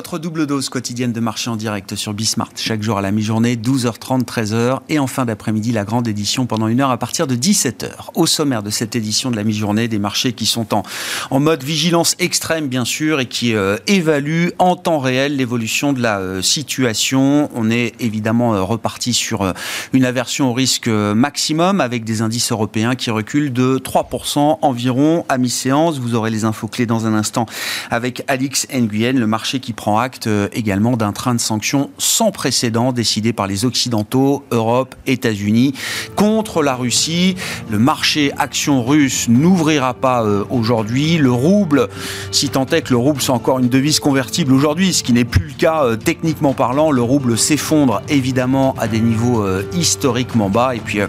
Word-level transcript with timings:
Votre 0.00 0.18
double 0.18 0.46
dose 0.46 0.70
quotidienne 0.70 1.12
de 1.12 1.20
marché 1.20 1.50
en 1.50 1.56
direct 1.56 1.94
sur 1.94 2.14
Bismart, 2.14 2.52
chaque 2.56 2.82
jour 2.82 2.96
à 2.96 3.02
la 3.02 3.10
mi-journée, 3.10 3.56
12h30, 3.56 4.24
13h, 4.24 4.78
et 4.88 4.98
en 4.98 5.06
fin 5.06 5.26
d'après-midi, 5.26 5.72
la 5.72 5.84
grande 5.84 6.08
édition 6.08 6.46
pendant 6.46 6.68
une 6.68 6.80
heure 6.80 6.90
à 6.90 6.96
partir 6.96 7.26
de 7.26 7.36
17h. 7.36 7.90
Au 8.14 8.26
sommaire 8.26 8.62
de 8.62 8.70
cette 8.70 8.96
édition 8.96 9.30
de 9.30 9.36
la 9.36 9.44
mi-journée, 9.44 9.88
des 9.88 9.98
marchés 9.98 10.32
qui 10.32 10.46
sont 10.46 10.72
en, 10.72 10.84
en 11.30 11.38
mode 11.38 11.62
vigilance 11.62 12.16
extrême, 12.18 12.68
bien 12.68 12.86
sûr, 12.86 13.20
et 13.20 13.26
qui 13.26 13.54
euh, 13.54 13.76
évaluent 13.88 14.52
en 14.58 14.74
temps 14.74 15.00
réel 15.00 15.36
l'évolution 15.36 15.92
de 15.92 16.00
la 16.00 16.18
euh, 16.18 16.40
situation. 16.40 17.50
On 17.54 17.70
est 17.70 17.92
évidemment 18.00 18.54
euh, 18.54 18.62
reparti 18.62 19.12
sur 19.12 19.42
euh, 19.42 19.52
une 19.92 20.06
aversion 20.06 20.48
au 20.48 20.54
risque 20.54 20.88
maximum 20.88 21.82
avec 21.82 22.04
des 22.04 22.22
indices 22.22 22.52
européens 22.52 22.94
qui 22.94 23.10
reculent 23.10 23.52
de 23.52 23.76
3% 23.76 24.60
environ 24.62 25.26
à 25.28 25.36
mi-séance. 25.36 25.98
Vous 25.98 26.14
aurez 26.14 26.30
les 26.30 26.46
infos 26.46 26.68
clés 26.68 26.86
dans 26.86 27.06
un 27.06 27.12
instant 27.12 27.44
avec 27.90 28.24
Alix 28.28 28.66
Nguyen, 28.72 29.18
le 29.18 29.26
marché 29.26 29.60
qui 29.60 29.74
prend 29.74 29.89
acte 29.98 30.26
euh, 30.26 30.48
également 30.52 30.96
d'un 30.96 31.12
train 31.12 31.34
de 31.34 31.40
sanctions 31.40 31.90
sans 31.98 32.30
précédent 32.30 32.92
décidé 32.92 33.32
par 33.32 33.46
les 33.46 33.64
Occidentaux, 33.64 34.44
Europe, 34.50 34.94
États-Unis 35.06 35.74
contre 36.16 36.62
la 36.62 36.74
Russie. 36.74 37.36
Le 37.70 37.78
marché 37.78 38.32
action 38.38 38.84
russe 38.84 39.28
n'ouvrira 39.28 39.94
pas 39.94 40.22
euh, 40.24 40.44
aujourd'hui. 40.50 41.16
Le 41.16 41.32
rouble, 41.32 41.88
si 42.30 42.48
tant 42.48 42.66
est 42.66 42.82
que 42.82 42.90
le 42.90 42.96
rouble 42.96 43.20
soit 43.20 43.34
encore 43.34 43.58
une 43.58 43.68
devise 43.68 44.00
convertible 44.00 44.52
aujourd'hui, 44.52 44.92
ce 44.92 45.02
qui 45.02 45.12
n'est 45.12 45.24
plus 45.24 45.46
le 45.46 45.54
cas 45.54 45.84
euh, 45.84 45.96
techniquement 45.96 46.52
parlant, 46.52 46.90
le 46.90 47.02
rouble 47.02 47.38
s'effondre 47.38 48.02
évidemment 48.08 48.74
à 48.78 48.88
des 48.88 49.00
niveaux 49.00 49.44
historiquement 49.72 50.50
bas. 50.50 50.74
Et 50.74 50.80
puis 50.80 51.00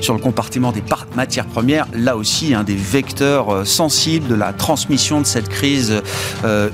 sur 0.00 0.14
le 0.14 0.20
compartiment 0.20 0.72
des 0.72 0.82
matières 1.16 1.46
premières, 1.46 1.86
là 1.94 2.16
aussi, 2.16 2.54
un 2.54 2.64
des 2.64 2.74
vecteurs 2.74 3.66
sensibles 3.66 4.28
de 4.28 4.34
la 4.34 4.52
transmission 4.52 5.20
de 5.20 5.26
cette 5.26 5.48
crise 5.48 6.02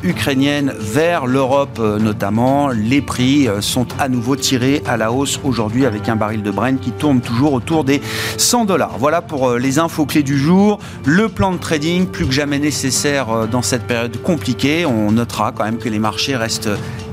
ukrainienne 0.03 0.75
vers 0.79 1.27
euh, 1.41 1.99
notamment. 1.99 2.69
Les 2.69 3.01
prix 3.01 3.49
euh, 3.49 3.61
sont 3.61 3.87
à 3.99 4.09
nouveau 4.09 4.37
tirés 4.37 4.83
à 4.87 4.97
la 4.97 5.11
hausse 5.11 5.41
aujourd'hui 5.43 5.87
avec 5.87 6.09
un 6.09 6.17
baril 6.17 6.43
de 6.43 6.51
Brent 6.51 6.79
qui 6.79 6.91
tourne 6.91 7.21
toujours 7.21 7.55
autour 7.55 7.85
des 7.85 8.03
100 8.37 8.67
dollars. 8.67 8.97
Voilà 8.99 9.23
pour 9.23 9.49
euh, 9.49 9.59
les 9.59 9.79
infos 9.79 10.05
clés 10.05 10.23
du 10.23 10.39
jour. 10.39 10.79
Le 11.07 11.29
plan 11.29 11.53
de 11.53 11.57
trading 11.57 12.07
plus 12.07 12.27
que 12.27 12.33
jamais 12.33 12.59
nécessaire 12.59 13.49
dans 13.49 13.63
cette 13.63 13.85
période 13.85 14.21
compliquée. 14.23 14.85
On 14.85 15.13
notera 15.13 15.53
quand 15.53 15.65
même 15.65 15.79
que 15.79 15.89
les 15.89 15.99
marchés 15.99 16.37
restent 16.37 16.69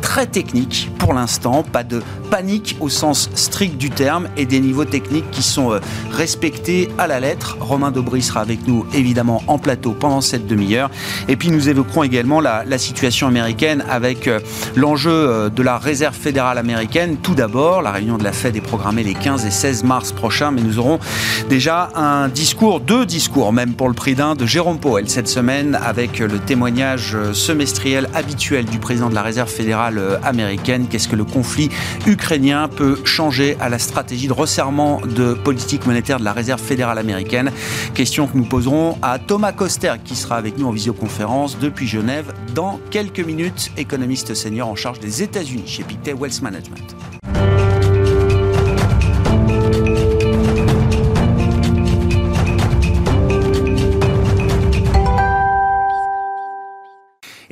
très 0.07 0.25
techniques 0.25 0.89
pour 0.99 1.13
l'instant. 1.13 1.63
Pas 1.63 1.83
de 1.83 2.01
panique 2.31 2.77
au 2.79 2.87
sens 2.87 3.29
strict 3.35 3.77
du 3.77 3.89
terme 3.89 4.29
et 4.37 4.45
des 4.45 4.61
niveaux 4.61 4.85
techniques 4.85 5.29
qui 5.31 5.43
sont 5.43 5.73
euh, 5.73 5.79
respectés 6.11 6.87
à 6.97 7.07
la 7.07 7.19
lettre. 7.19 7.57
Romain 7.59 7.91
Dobry 7.91 8.21
sera 8.21 8.39
avec 8.39 8.65
nous 8.67 8.85
évidemment 8.93 9.43
en 9.47 9.57
plateau 9.57 9.91
pendant 9.91 10.21
cette 10.21 10.47
demi-heure. 10.47 10.89
Et 11.27 11.35
puis 11.35 11.51
nous 11.51 11.67
évoquerons 11.67 12.03
également 12.03 12.39
la, 12.39 12.63
la 12.63 12.77
situation 12.77 13.27
américaine 13.27 13.83
avec 13.89 14.29
euh, 14.29 14.39
l'enjeu 14.77 15.11
euh, 15.11 15.49
de 15.49 15.61
la 15.61 15.77
réserve 15.77 16.15
fédérale 16.15 16.57
américaine. 16.57 17.17
Tout 17.17 17.35
d'abord, 17.35 17.81
la 17.81 17.91
réunion 17.91 18.17
de 18.17 18.23
la 18.23 18.31
Fed 18.31 18.55
est 18.55 18.61
programmée 18.61 19.03
les 19.03 19.13
15 19.13 19.45
et 19.45 19.51
16 19.51 19.83
mars 19.83 20.13
prochains, 20.13 20.51
mais 20.51 20.61
nous 20.61 20.79
aurons 20.79 20.99
déjà 21.49 21.89
un 21.95 22.29
discours, 22.29 22.79
deux 22.79 23.05
discours 23.05 23.51
même 23.51 23.73
pour 23.73 23.89
le 23.89 23.93
prix 23.93 24.15
d'un 24.15 24.35
de 24.35 24.45
Jérôme 24.45 24.79
Powell 24.79 25.09
cette 25.09 25.27
semaine 25.27 25.77
avec 25.83 26.19
le 26.19 26.39
témoignage 26.39 27.17
semestriel 27.33 28.07
habituel 28.13 28.63
du 28.63 28.79
président 28.79 29.09
de 29.09 29.15
la 29.15 29.21
réserve 29.21 29.49
fédérale 29.49 29.96
euh, 29.97 30.17
américaine. 30.23 30.87
Qu'est-ce 30.87 31.07
que 31.07 31.15
le 31.15 31.23
conflit 31.23 31.69
ukrainien 32.05 32.67
peut 32.67 32.99
changer 33.05 33.57
à 33.59 33.69
la 33.69 33.79
stratégie 33.79 34.27
de 34.27 34.33
resserrement 34.33 35.01
de 35.01 35.33
politique 35.33 35.85
monétaire 35.85 36.19
de 36.19 36.25
la 36.25 36.33
réserve 36.33 36.61
fédérale 36.61 36.97
américaine? 36.97 37.51
Question 37.93 38.27
que 38.27 38.37
nous 38.37 38.45
poserons 38.45 38.97
à 39.01 39.19
Thomas 39.19 39.51
Koster 39.51 39.93
qui 40.03 40.15
sera 40.15 40.37
avec 40.37 40.57
nous 40.57 40.67
en 40.67 40.71
visioconférence 40.71 41.57
depuis 41.59 41.87
Genève 41.87 42.33
dans 42.53 42.79
quelques 42.91 43.19
minutes, 43.19 43.71
économiste 43.77 44.33
senior 44.33 44.67
en 44.67 44.75
charge 44.75 44.99
des 44.99 45.23
États-Unis 45.23 45.67
chez 45.67 45.83
Pictet 45.83 46.13
Wealth 46.13 46.41
Management. 46.41 46.95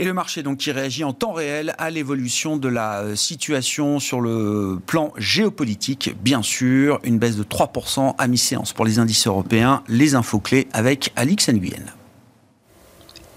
Et 0.05 0.07
le 0.07 0.13
marché 0.13 0.43
donc 0.43 0.59
qui 0.59 0.71
réagit 0.71 1.03
en 1.03 1.13
temps 1.13 1.33
réel 1.33 1.73
à 1.79 1.89
l'évolution 1.89 2.57
de 2.57 2.67
la 2.67 2.99
euh, 2.99 3.15
situation 3.15 3.99
sur 3.99 4.21
le 4.21 4.77
plan 4.85 5.11
géopolitique, 5.17 6.15
bien 6.21 6.43
sûr, 6.43 6.99
une 7.03 7.17
baisse 7.17 7.37
de 7.37 7.43
3% 7.43 8.13
à 8.15 8.27
mi-séance 8.27 8.71
pour 8.71 8.85
les 8.85 8.99
indices 8.99 9.25
européens. 9.25 9.81
Les 9.87 10.13
infos 10.13 10.39
clés 10.39 10.67
avec 10.73 11.11
Alix 11.15 11.49
Nguyen. 11.49 11.94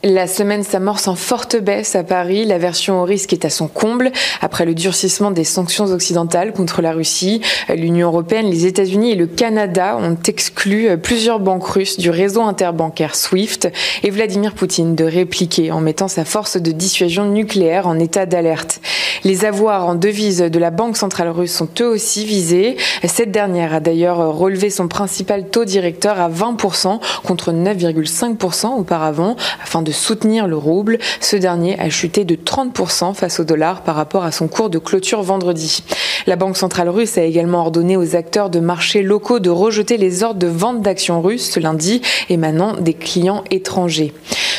La 0.05 0.29
semaine 0.29 0.63
s'amorce 0.63 1.09
en 1.09 1.17
forte 1.17 1.57
baisse 1.57 1.97
à 1.97 2.05
Paris. 2.05 2.45
La 2.45 2.59
version 2.59 3.03
au 3.03 3.05
risque 3.05 3.33
est 3.33 3.45
à 3.45 3.51
son 3.51 3.67
comble 3.67 4.13
après 4.41 4.65
le 4.65 4.73
durcissement 4.73 5.33
des 5.33 5.43
sanctions 5.43 5.87
occidentales 5.87 6.53
contre 6.53 6.83
la 6.83 6.93
Russie. 6.93 7.41
L'Union 7.69 8.07
européenne, 8.07 8.49
les 8.49 8.65
États-Unis 8.65 9.11
et 9.11 9.17
le 9.17 9.27
Canada 9.27 9.99
ont 10.01 10.17
exclu 10.29 10.97
plusieurs 10.99 11.41
banques 11.41 11.67
russes 11.67 11.99
du 11.99 12.11
réseau 12.11 12.43
interbancaire 12.43 13.17
SWIFT 13.17 13.73
et 14.05 14.11
Vladimir 14.11 14.55
Poutine 14.55 14.95
de 14.95 15.03
répliquer 15.03 15.73
en 15.73 15.81
mettant 15.81 16.07
sa 16.07 16.25
force 16.25 16.59
de 16.59 16.71
dissuasion 16.71 17.25
nucléaire 17.25 17.89
en 17.89 17.99
état 17.99 18.25
d'alerte. 18.25 18.81
Les 19.25 19.45
avoirs 19.45 19.85
en 19.85 19.97
devises 19.97 20.39
de 20.39 20.59
la 20.61 20.71
Banque 20.71 20.97
centrale 20.97 21.31
russe 21.31 21.53
sont 21.53 21.69
eux 21.81 21.89
aussi 21.89 22.25
visés. 22.25 22.77
Cette 23.05 23.33
dernière 23.33 23.75
a 23.75 23.81
d'ailleurs 23.81 24.33
relevé 24.37 24.71
son 24.71 24.87
principal 24.87 25.49
taux 25.49 25.65
directeur 25.65 26.21
à 26.21 26.31
20% 26.31 27.01
contre 27.25 27.51
9,5% 27.51 28.79
auparavant 28.79 29.35
afin 29.61 29.83
de 29.83 29.88
soutenir 29.93 30.47
le 30.47 30.57
rouble. 30.57 30.99
Ce 31.21 31.37
dernier 31.37 31.79
a 31.79 31.91
chuté 31.91 32.25
de 32.25 32.35
30% 32.35 33.15
face 33.15 33.41
au 33.41 33.45
dollar 33.45 33.83
par 33.83 33.97
rapport 33.97 34.25
à 34.25 34.33
son 34.33 34.49
cours 34.49 34.71
de 34.71 34.79
clôture 34.79 35.23
vendredi. 35.23 35.83
La 36.27 36.37
Banque 36.37 36.57
centrale 36.57 36.89
russe 36.89 37.19
a 37.19 37.23
également 37.23 37.61
ordonné 37.61 37.97
aux 37.97 38.17
acteurs 38.17 38.51
de 38.51 38.61
marchés 38.61 39.03
locaux 39.03 39.39
de 39.41 39.51
rejeter 39.51 39.97
les 39.97 40.23
ordres 40.23 40.41
de 40.41 40.47
vente 40.47 40.83
d'actions 40.83 41.21
russes 41.23 41.51
ce 41.51 41.61
lundi 41.61 42.03
émanant 42.29 42.75
des 42.75 42.95
clients 42.95 43.45
étrangers. 43.51 44.13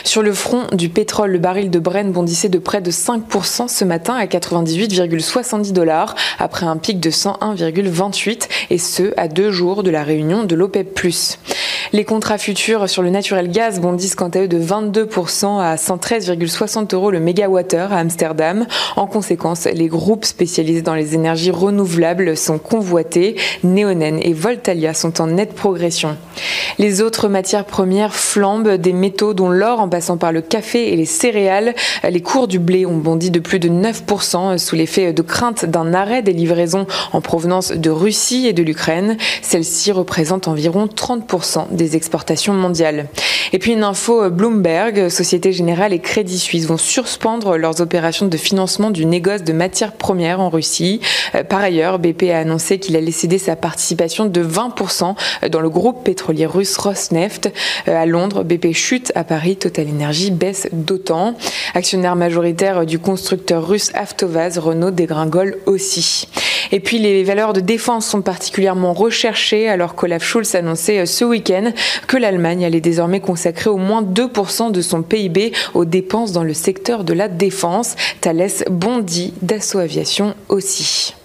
Sur 0.04 0.22
le 0.22 0.34
front 0.34 0.68
du 0.72 0.90
pétrole, 0.90 1.32
le 1.32 1.40
baril 1.40 1.70
de 1.70 1.80
Brent 1.80 2.12
bondissait 2.12 2.50
de 2.50 2.60
près 2.60 2.82
de 2.82 2.92
5% 2.92 3.68
ce 3.68 3.86
matin 3.86 4.16
à 4.16 4.26
98,70 4.26 5.74
dollars 5.74 6.16
après 6.40 6.66
un 6.66 6.78
pic 6.78 7.00
de 7.00 7.10
101,28 7.10 8.48
et 8.70 8.78
ce 8.78 9.14
à 9.18 9.28
deux 9.28 9.52
jours 9.52 9.84
de 9.84 9.90
la 9.90 10.04
réunion 10.04 10.44
de 10.44 10.56
l'OPEP+. 10.56 10.90
Les 11.92 12.06
contrats 12.06 12.38
futurs 12.38 12.88
sur 12.88 13.02
le 13.02 13.10
naturel 13.10 13.50
gaz 13.50 13.80
bondissent 13.80 14.14
quant 14.14 14.30
à 14.30 14.42
eux 14.42 14.48
de 14.48 14.60
22% 14.60 15.60
à 15.60 15.76
113,60 15.76 16.94
euros 16.94 17.10
le 17.10 17.20
mégawattheure 17.20 17.92
à 17.92 17.98
Amsterdam. 17.98 18.68
En 18.96 19.08
conséquence, 19.08 19.66
les 19.66 19.88
groupes 19.88 20.26
spécialisés 20.26 20.84
dans 20.84 20.94
les 20.94 21.16
énergies 21.16 21.50
renouvelables 21.50 22.38
sont 22.38 22.60
convoités. 22.60 23.38
Neonen 23.64 24.20
et 24.22 24.34
Voltalia 24.34 24.94
sont 24.94 25.20
en 25.20 25.28
nette 25.28 25.56
progression. 25.56 26.16
Les 26.78 27.02
autres 27.02 27.28
matières 27.28 27.66
premières 27.66 28.16
flambent, 28.16 28.76
des 28.76 28.94
métaux 28.94 29.34
dont 29.34 29.50
l'or 29.50 29.80
en 29.80 29.89
passant 29.90 30.18
par 30.18 30.32
le 30.32 30.42
café 30.42 30.94
et 30.94 30.96
les 30.96 31.06
céréales. 31.06 31.76
Les 32.10 32.22
cours 32.22 32.48
du 32.48 32.60
blé 32.60 32.86
ont 32.86 32.98
bondi 32.98 33.32
de 33.32 33.40
plus 33.40 33.60
de 33.60 33.70
9% 33.70 34.58
sous 34.58 34.76
l'effet 34.76 35.14
de 35.14 35.22
crainte 35.22 35.66
d'un 35.66 35.94
arrêt 35.94 36.22
des 36.22 36.34
livraisons 36.34 36.88
en 37.12 37.22
provenance 37.22 37.72
de 37.72 37.90
Russie 37.90 38.48
et 38.48 38.54
de 38.54 38.64
l'Ukraine. 38.64 39.18
Celle-ci 39.42 39.92
représente 39.92 40.48
environ 40.48 40.86
30% 40.88 41.68
des 41.72 41.96
exportations 41.96 42.54
mondiales. 42.54 43.08
Et 43.52 43.60
puis 43.60 43.74
une 43.74 43.84
info 43.84 44.30
Bloomberg, 44.30 45.10
Société 45.10 45.52
Générale 45.52 45.94
et 45.94 46.00
Crédit 46.00 46.40
Suisse 46.40 46.66
vont 46.66 46.78
suspendre 46.78 47.58
leurs 47.58 47.82
opérations 47.82 48.28
de 48.28 48.38
financement 48.38 48.92
du 48.92 49.06
négoce 49.06 49.44
de 49.44 49.54
matières 49.54 49.94
premières 49.94 50.40
en 50.40 50.50
Russie. 50.50 51.02
Par 51.50 51.62
ailleurs, 51.62 52.00
BP 52.00 52.24
a 52.32 52.40
annoncé 52.40 52.80
qu'il 52.80 52.96
allait 52.96 53.12
céder 53.12 53.38
sa 53.38 53.56
participation 53.56 54.26
de 54.26 54.44
20% 54.44 55.16
dans 55.50 55.62
le 55.62 55.70
groupe 55.70 56.04
pétrolier 56.04 56.46
russe 56.46 56.78
Rosneft. 56.78 57.52
À 57.88 58.06
Londres, 58.06 58.44
BP 58.44 58.74
chute, 58.74 59.12
à 59.16 59.24
Paris, 59.24 59.58
Total 59.58 59.79
Energy 59.88 60.32
baisse 60.32 60.68
d'autant. 60.72 61.36
Actionnaire 61.74 62.16
majoritaire 62.16 62.86
du 62.86 63.00
constructeur 63.00 63.68
russe 63.68 63.92
Avtovaz, 63.94 64.58
Renault 64.58 64.92
dégringole 64.92 65.58
aussi. 65.66 66.28
Et 66.72 66.80
puis 66.80 67.00
les 67.00 67.24
valeurs 67.24 67.54
de 67.54 67.62
défense 67.62 68.06
sont 68.06 68.22
particulièrement 68.22 68.94
recherchées 68.94 69.70
alors 69.70 69.96
qu'Olaf 69.96 70.24
Scholz 70.24 70.56
annonçait 70.56 71.06
ce 71.06 71.26
week-end 71.26 71.72
que 72.08 72.18
l'Allemagne 72.18 72.66
allait 72.66 72.82
désormais 72.82 73.20
consacrer 73.20 73.70
au 73.70 73.78
moins 73.78 74.04
2% 74.04 74.72
de 74.72 74.82
son 74.82 75.02
PIB 75.02 75.54
aux 75.74 75.86
dépenses 75.86 76.32
dans 76.32 76.44
le 76.44 76.54
secteur 76.54 77.04
de 77.04 77.14
la 77.14 77.28
défense. 77.28 77.96
Thales 78.22 78.50
bondit, 78.70 79.34
Dassault 79.42 79.80
Aviation 79.80 80.36
aussi. 80.48 81.16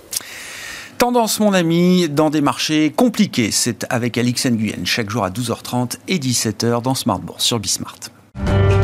Tendance, 0.98 1.40
mon 1.40 1.52
ami, 1.52 2.08
dans 2.08 2.30
des 2.30 2.40
marchés 2.40 2.92
compliqués. 2.94 3.50
C'est 3.50 3.84
avec 3.90 4.16
Alix 4.16 4.46
Nguyen, 4.46 4.84
chaque 4.84 5.10
jour 5.10 5.24
à 5.24 5.30
12h30 5.30 5.96
et 6.08 6.18
17h 6.18 6.82
dans 6.82 6.94
Smart 6.94 7.20
sur 7.38 7.58
Bismart. 7.58 7.98
Thank 8.36 8.72
you. 8.72 8.83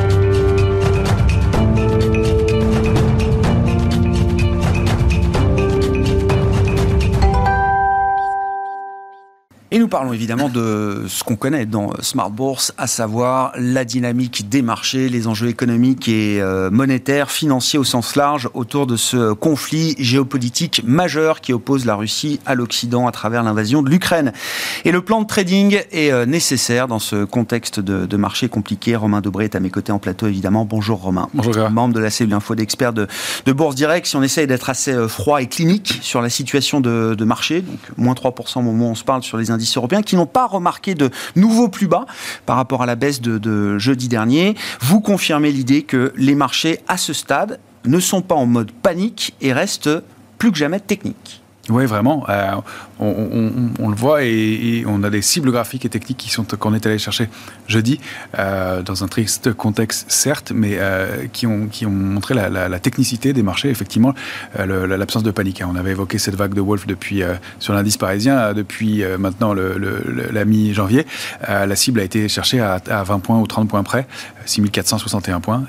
Et 9.73 9.79
nous 9.79 9.87
parlons 9.87 10.13
évidemment 10.13 10.49
de 10.49 11.05
ce 11.07 11.23
qu'on 11.23 11.37
connaît 11.37 11.65
dans 11.65 11.93
Smart 12.01 12.31
Bourse, 12.31 12.75
à 12.77 12.89
savoir 12.89 13.53
la 13.57 13.85
dynamique 13.85 14.49
des 14.49 14.63
marchés, 14.63 15.09
les 15.09 15.29
enjeux 15.29 15.47
économiques 15.47 16.09
et 16.09 16.43
euh, 16.43 16.71
monétaires, 16.73 17.31
financiers 17.31 17.79
au 17.79 17.85
sens 17.85 18.17
large 18.17 18.49
autour 18.55 18.89
de 18.89 18.97
ce 18.97 19.33
conflit 19.33 19.95
géopolitique 20.01 20.83
majeur 20.85 21.41
qui 21.41 21.53
oppose 21.53 21.85
la 21.85 21.95
Russie 21.95 22.41
à 22.47 22.57
l'Occident 22.57 23.07
à 23.07 23.13
travers 23.13 23.45
l'invasion 23.45 23.83
de 23.83 23.91
l'Ukraine. 23.91 24.33
Et 24.85 24.91
le 24.91 25.03
plan 25.03 25.23
de 25.23 25.27
trading 25.29 25.81
est 25.93 26.11
euh, 26.11 26.27
nécessaire 26.27 26.89
dans 26.89 26.99
ce 26.99 27.25
contexte 27.25 27.79
de, 27.79 28.17
marché 28.17 28.49
compliqué. 28.49 28.97
Romain 28.97 29.21
Dobré 29.21 29.45
est 29.45 29.55
à 29.55 29.61
mes 29.61 29.71
côtés 29.71 29.93
en 29.93 30.01
plateau 30.01 30.27
évidemment. 30.27 30.65
Bonjour 30.65 31.01
Romain. 31.01 31.29
Bonjour. 31.33 31.71
Membre 31.71 31.95
de 31.95 32.01
la 32.01 32.11
cellule 32.11 32.35
info 32.35 32.57
d'experts 32.57 32.93
de, 32.93 33.07
de, 33.47 33.53
Bourse 33.53 33.77
Direct. 33.77 34.05
Si 34.05 34.17
on 34.17 34.23
essaye 34.25 34.49
d'être 34.49 34.69
assez 34.69 34.93
euh, 34.93 35.07
froid 35.07 35.41
et 35.41 35.47
clinique 35.47 36.01
sur 36.03 36.23
la 36.23 36.29
situation 36.29 36.81
de, 36.81 37.15
de 37.15 37.25
marché, 37.25 37.61
donc 37.61 37.79
moins 37.97 38.15
3% 38.15 38.59
au 38.59 38.63
moment 38.63 38.89
où 38.89 38.91
on 38.91 38.95
se 38.97 39.05
parle 39.05 39.23
sur 39.23 39.39
les 39.39 39.53
indices 39.53 39.60
européens, 39.77 40.03
qui 40.03 40.17
n'ont 40.17 40.27
pas 40.27 40.47
remarqué 40.47 40.95
de 40.95 41.11
nouveaux 41.37 41.69
plus 41.69 41.87
bas 41.87 42.07
par 42.47 42.57
rapport 42.57 42.83
à 42.83 42.87
la 42.87 42.97
baisse 42.97 43.21
de, 43.21 43.79
jeudi 43.79 44.09
dernier. 44.09 44.57
Vous 44.81 45.01
confirmez 45.01 45.53
l'idée 45.53 45.83
que 45.83 46.13
les 46.17 46.35
marchés, 46.35 46.81
à 46.89 46.97
ce 46.97 47.13
stade, 47.13 47.59
ne 47.85 47.99
sont 47.99 48.23
pas 48.23 48.35
en 48.35 48.47
mode 48.47 48.73
panique 48.73 49.35
et 49.41 49.53
restent 49.53 49.91
plus 50.39 50.53
que 50.53 50.59
jamais 50.59 50.81
techniques. 50.81 51.43
Oui, 51.69 51.87
vraiment. 51.87 52.25
Euh, 52.29 52.57
on, 53.01 53.89
le 53.89 53.95
voit 53.95 54.25
et, 54.25 54.85
on 54.87 55.03
a 55.03 55.11
des 55.11 55.23
cibles 55.23 55.51
graphiques 55.51 55.85
et 55.85 55.89
techniques 55.89 56.19
qui 56.19 56.31
sont 56.31 56.45
qu'on 56.45 56.75
est 56.75 56.85
allé 56.87 56.99
chercher 56.99 57.29
jeudi 57.67 58.01
euh, 58.39 58.83
dans 58.83 59.05
un 59.05 59.09
triste 59.09 59.53
contexte 59.53 60.11
certes, 60.11 60.53
mais 60.55 60.77
euh, 60.79 61.27
qui 61.33 61.47
ont 61.47 61.67
qui 61.67 61.87
ont 61.87 61.91
montré 61.91 62.35
la, 62.35 62.79
technicité 62.81 63.33
des 63.33 63.43
marchés. 63.43 63.71
Effectivement, 63.71 64.15
l'absence 64.57 65.23
de 65.23 65.31
panique. 65.31 65.61
Hein. 65.61 65.69
On 65.73 65.77
avait 65.77 65.91
évoqué 65.93 66.19
cette 66.19 66.35
vague 66.35 66.55
de 66.55 66.61
Wolf 66.61 66.87
depuis 66.87 67.23
sur 67.59 67.75
l'indice 67.75 67.97
parisien 67.97 68.53
depuis 68.55 69.03
maintenant 69.19 69.55
la 69.55 70.45
mi-janvier. 70.45 71.07
la 71.49 71.77
cible 71.77 72.01
a 72.01 72.05
été 72.05 72.29
cherchée 72.29 72.61
à, 72.61 72.81
20 73.05 73.19
points 73.21 73.39
ou 73.39 73.47
30 73.47 73.69
points 73.69 73.83
près, 73.83 74.07
6461 74.47 75.41
points, 75.41 75.65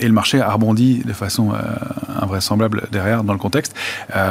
et 0.00 0.06
le 0.06 0.12
marché 0.12 0.40
a 0.40 0.50
rebondi 0.50 1.02
de 1.04 1.12
façon 1.12 1.52
invraisemblable 2.20 2.88
derrière 2.90 3.22
dans 3.22 3.32
le 3.32 3.38
contexte. 3.38 3.74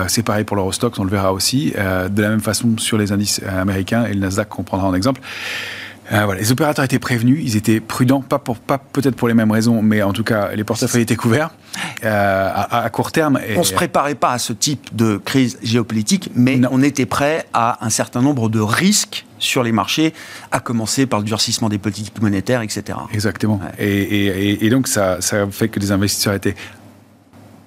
C'est 0.07 0.23
pareil 0.23 0.43
pour 0.43 0.55
l'Eurostock 0.55 0.99
on 0.99 1.03
le 1.03 1.09
verra 1.09 1.33
aussi. 1.33 1.73
Euh, 2.19 2.21
de 2.21 2.23
la 2.23 2.29
même 2.29 2.41
façon 2.41 2.77
sur 2.77 2.97
les 2.97 3.11
indices 3.11 3.41
euh, 3.43 3.61
américains 3.61 4.05
et 4.05 4.13
le 4.13 4.19
Nasdaq 4.19 4.49
qu'on 4.49 4.63
prendra 4.63 4.87
en 4.87 4.93
exemple. 4.93 5.21
Euh, 6.11 6.25
voilà, 6.25 6.41
les 6.41 6.51
opérateurs 6.51 6.83
étaient 6.83 6.97
prévenus, 6.97 7.39
ils 7.43 7.55
étaient 7.55 7.79
prudents, 7.79 8.21
pas, 8.21 8.39
pour, 8.39 8.57
pas 8.57 8.79
peut-être 8.79 9.15
pour 9.15 9.27
les 9.27 9.35
mêmes 9.35 9.51
raisons, 9.51 9.83
mais 9.83 10.01
en 10.01 10.11
tout 10.11 10.23
cas, 10.23 10.55
les 10.55 10.63
portefeuilles 10.63 11.03
étaient 11.03 11.15
couverts 11.15 11.51
à, 12.01 12.89
court 12.91 13.11
terme. 13.11 13.39
Et... 13.47 13.55
On 13.55 13.59
ne 13.59 13.63
se 13.63 13.75
préparait 13.75 14.15
pas 14.15 14.31
à 14.31 14.39
ce 14.39 14.51
type 14.51 14.89
de 14.95 15.17
crise 15.17 15.59
géopolitique, 15.61 16.31
mais 16.33 16.59
on 16.71 16.81
était 16.81 17.05
prêt 17.05 17.45
à 17.53 17.85
un 17.85 17.91
certain 17.91 18.23
nombre 18.23 18.49
de 18.49 18.59
risques 18.59 19.27
sur 19.37 19.61
les 19.61 19.71
marchés, 19.71 20.15
à 20.51 20.59
commencer 20.59 21.05
par 21.05 21.19
le 21.19 21.25
durcissement 21.25 21.69
des 21.69 21.77
politiques 21.77 22.19
monétaires, 22.19 22.63
etc. 22.63 22.97
Exactement. 23.13 23.61
Et, 23.77 24.65
et, 24.65 24.69
donc, 24.71 24.87
ça, 24.87 25.21
ça 25.21 25.45
fait 25.51 25.69
que 25.69 25.79
les 25.79 25.91
investisseurs 25.91 26.33
étaient 26.33 26.55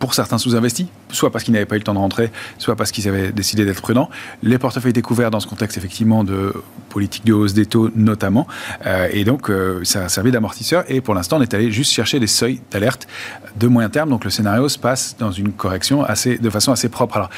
pour 0.02 0.14
certains 0.14 0.36
sous-investis, 0.36 0.88
soit 1.12 1.30
parce 1.30 1.44
qu'ils 1.44 1.54
n'avaient 1.54 1.64
pas 1.64 1.76
eu 1.76 1.78
le 1.78 1.84
temps 1.84 1.94
de 1.94 1.98
rentrer, 2.00 2.32
soit 2.58 2.74
parce 2.74 2.90
qu'ils 2.90 3.06
avaient 3.06 3.30
décidé 3.30 3.64
d'être 3.64 3.80
prudents. 3.80 4.10
Les 4.42 4.58
portefeuilles 4.58 4.92
découverts 4.92 5.30
dans 5.30 5.38
ce 5.38 5.46
contexte 5.46 5.78
effectivement 5.78 6.24
de 6.24 6.52
politique 6.88 7.24
de 7.24 7.32
hausse 7.32 7.54
des 7.54 7.66
taux 7.66 7.88
notamment, 7.94 8.48
euh, 8.84 9.08
et 9.12 9.22
donc 9.22 9.48
euh, 9.48 9.84
ça 9.84 10.06
a 10.06 10.08
servi 10.08 10.32
d'amortisseur. 10.32 10.82
Et 10.88 11.00
pour 11.00 11.14
l'instant, 11.14 11.36
on 11.38 11.40
est 11.40 11.54
allé 11.54 11.70
juste 11.70 11.92
chercher 11.92 12.18
des 12.18 12.26
seuils 12.26 12.60
d'alerte 12.72 13.06
de 13.54 13.68
moyen 13.68 13.90
terme. 13.90 14.10
Donc 14.10 14.24
le 14.24 14.30
scénario 14.30 14.68
se 14.68 14.76
passe 14.76 15.14
dans 15.20 15.30
une 15.30 15.52
correction 15.52 16.02
assez, 16.02 16.36
de 16.36 16.50
façon 16.50 16.72
assez 16.72 16.88
propre. 16.88 17.14
Alors 17.18 17.30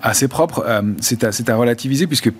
assez 0.00 0.26
propre, 0.26 0.64
euh, 0.66 0.80
c'est 1.02 1.22
à, 1.22 1.52
à 1.52 1.56
relativiser 1.56 2.06
puisque 2.06 2.32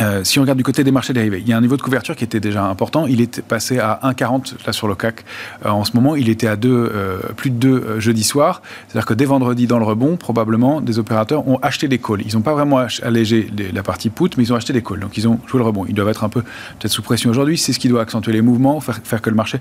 euh, 0.00 0.24
si 0.24 0.38
on 0.38 0.42
regarde 0.42 0.58
du 0.58 0.64
côté 0.64 0.84
des 0.84 0.90
marchés 0.90 1.12
dérivés, 1.12 1.40
il 1.40 1.48
y 1.48 1.52
a 1.52 1.56
un 1.56 1.60
niveau 1.60 1.76
de 1.76 1.82
couverture 1.82 2.16
qui 2.16 2.24
était 2.24 2.40
déjà 2.40 2.64
important. 2.64 3.06
Il 3.06 3.20
est 3.20 3.40
passé 3.40 3.78
à 3.78 4.00
1,40 4.02 4.54
là 4.66 4.72
sur 4.72 4.88
le 4.88 4.94
CAC. 4.94 5.24
Euh, 5.64 5.70
en 5.70 5.84
ce 5.84 5.92
moment, 5.94 6.16
il 6.16 6.28
était 6.28 6.48
à 6.48 6.56
2, 6.56 6.68
euh, 6.68 7.18
plus 7.36 7.50
de 7.50 7.56
2 7.56 8.00
jeudi 8.00 8.24
soir. 8.24 8.62
C'est-à-dire 8.88 9.06
que 9.06 9.14
dès 9.14 9.24
vendredi, 9.24 9.66
dans 9.66 9.78
le 9.78 9.84
rebond, 9.84 10.16
probablement, 10.16 10.80
des 10.80 10.98
opérateurs 10.98 11.48
ont 11.48 11.58
acheté 11.62 11.88
des 11.88 11.98
calls. 11.98 12.22
Ils 12.26 12.34
n'ont 12.34 12.42
pas 12.42 12.54
vraiment 12.54 12.84
allégé 13.02 13.48
la 13.72 13.82
partie 13.82 14.10
put, 14.10 14.30
mais 14.36 14.44
ils 14.44 14.52
ont 14.52 14.56
acheté 14.56 14.72
des 14.72 14.82
calls. 14.82 15.00
Donc 15.00 15.16
ils 15.16 15.28
ont 15.28 15.38
joué 15.46 15.60
le 15.60 15.66
rebond. 15.66 15.86
Ils 15.88 15.94
doivent 15.94 16.08
être 16.08 16.24
un 16.24 16.28
peu 16.28 16.42
peut-être 16.42 16.92
sous 16.92 17.02
pression 17.02 17.30
aujourd'hui. 17.30 17.56
C'est 17.56 17.72
ce 17.72 17.78
qui 17.78 17.88
doit 17.88 18.02
accentuer 18.02 18.32
les 18.32 18.42
mouvements, 18.42 18.80
faire, 18.80 19.22
que 19.22 19.30
le 19.30 19.36
marché 19.36 19.58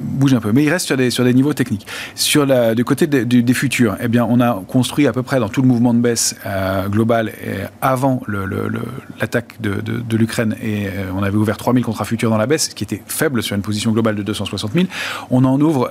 bouge 0.00 0.34
un 0.34 0.40
peu. 0.40 0.52
Mais 0.52 0.64
il 0.64 0.70
reste 0.70 0.86
sur 0.86 0.96
des, 0.96 1.34
niveaux 1.34 1.52
techniques. 1.52 1.86
Sur 2.14 2.46
du 2.74 2.84
côté 2.84 3.06
des 3.06 3.54
futurs, 3.54 3.96
eh 4.00 4.08
bien, 4.08 4.26
on 4.28 4.40
a 4.40 4.62
construit 4.66 5.06
à 5.06 5.12
peu 5.12 5.22
près 5.22 5.40
dans 5.40 5.48
tout 5.48 5.62
le 5.62 5.68
mouvement 5.68 5.92
de 5.92 5.98
baisse 5.98 6.36
global 6.90 7.32
avant 7.80 8.22
le, 8.26 8.46
le, 8.46 8.68
le 8.68 8.80
l'attaque 9.20 9.60
de, 9.60 9.80
de, 9.80 10.16
l'Ukraine 10.16 10.56
et 10.62 10.86
euh, 10.86 11.10
on 11.14 11.22
avait 11.22 11.36
ouvert 11.36 11.56
3000 11.56 11.84
contrats 11.84 12.04
futurs 12.04 12.30
dans 12.30 12.38
la 12.38 12.46
baisse, 12.46 12.70
ce 12.70 12.74
qui 12.74 12.84
était 12.84 13.02
faible 13.06 13.42
sur 13.42 13.56
une 13.56 13.62
position 13.62 13.92
globale 13.92 14.14
de 14.14 14.22
260 14.22 14.72
000. 14.72 14.86
On 15.30 15.44
en 15.44 15.60
ouvre 15.60 15.90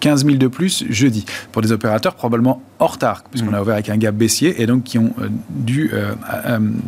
15 0.00 0.24
euh, 0.24 0.26
000 0.26 0.38
de 0.38 0.46
plus 0.46 0.84
jeudi 0.90 1.24
pour 1.52 1.62
des 1.62 1.72
opérateurs 1.72 2.14
probablement 2.14 2.62
hors 2.78 2.92
retard, 2.92 3.24
puisqu'on 3.30 3.52
a 3.52 3.58
mmh. 3.58 3.62
ouvert 3.62 3.74
avec 3.74 3.88
un 3.88 3.96
gap 3.96 4.14
baissier 4.14 4.60
et 4.62 4.66
donc 4.66 4.84
qui 4.84 4.98
ont 4.98 5.12
euh, 5.20 5.28
dû 5.50 5.90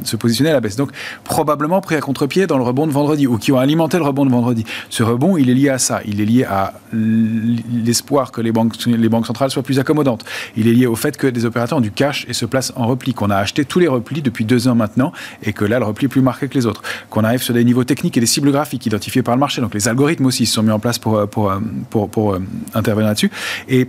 se 0.05 0.17
positionner 0.17 0.51
à 0.51 0.55
la 0.55 0.61
baisse. 0.61 0.77
Donc 0.77 0.91
probablement 1.25 1.81
pris 1.81 1.95
à 1.95 2.01
contre-pied 2.01 2.47
dans 2.47 2.59
le 2.59 2.65
rebond 2.65 2.87
de 2.87 2.93
vendredi 2.93 3.27
ou 3.27 3.39
qui 3.39 3.53
ont 3.53 3.59
alimenté 3.59 3.99
le 3.99 4.05
rebond 4.05 4.27
de 4.27 4.31
vendredi. 4.31 4.65
Ce 4.91 5.03
rebond, 5.03 5.37
il 5.37 5.51
est 5.51 5.55
lié 5.55 5.69
à 5.69 5.79
ça. 5.79 6.01
Il 6.05 6.21
est 6.21 6.25
lié 6.25 6.45
à 6.45 6.75
l'espoir 6.93 8.33
que 8.33 8.41
les 8.41 8.53
banques, 8.53 8.75
les 8.87 9.09
banques 9.09 9.27
centrales 9.27 9.51
soient 9.51 9.63
plus 9.63 9.79
accommodantes. 9.79 10.25
Il 10.57 10.69
est 10.69 10.73
lié 10.73 10.87
au 10.87 10.97
fait 10.97 11.17
que 11.17 11.27
des 11.27 11.45
opérateurs 11.45 11.79
ont 11.79 11.83
du 11.83 11.91
cash 11.91 12.27
et 12.29 12.33
se 12.33 12.47
placent 12.47 12.73
en 12.77 12.87
repli, 12.87 13.15
qu'on 13.15 13.31
a 13.31 13.37
acheté 13.37 13.65
tous 13.65 13.79
les 13.79 13.89
replis 13.89 14.23
depuis 14.23 14.45
deux 14.45 14.69
ans 14.69 14.75
maintenant 14.75 15.13
et 15.43 15.53
que 15.59 15.65
là, 15.65 15.79
le 15.79 15.85
repli 15.85 16.07
est 16.07 16.09
plus 16.09 16.23
marqué 16.23 16.49
que 16.49 16.55
les 16.55 16.65
autres. 16.65 16.83
Qu'on 17.11 17.25
arrive 17.25 17.43
sur 17.43 17.53
des 17.53 17.65
niveaux 17.65 17.85
techniques 17.85 18.17
et 18.17 18.21
des 18.21 18.27
cibles 18.27 18.51
graphiques 18.51 18.87
identifiés 18.87 19.23
par 19.23 19.35
le 19.35 19.41
marché. 19.41 19.61
Donc 19.61 19.75
les 19.75 19.89
algorithmes 19.89 20.27
aussi 20.27 20.47
se 20.47 20.55
sont 20.55 20.63
mis 20.63 20.71
en 20.71 20.79
place 20.79 20.99
pour, 20.99 21.29
pour, 21.29 21.53
pour, 21.91 22.09
pour, 22.09 22.35
euh, 22.35 22.43
intervenir 22.75 23.09
là-dessus. 23.09 23.31
Et 23.69 23.89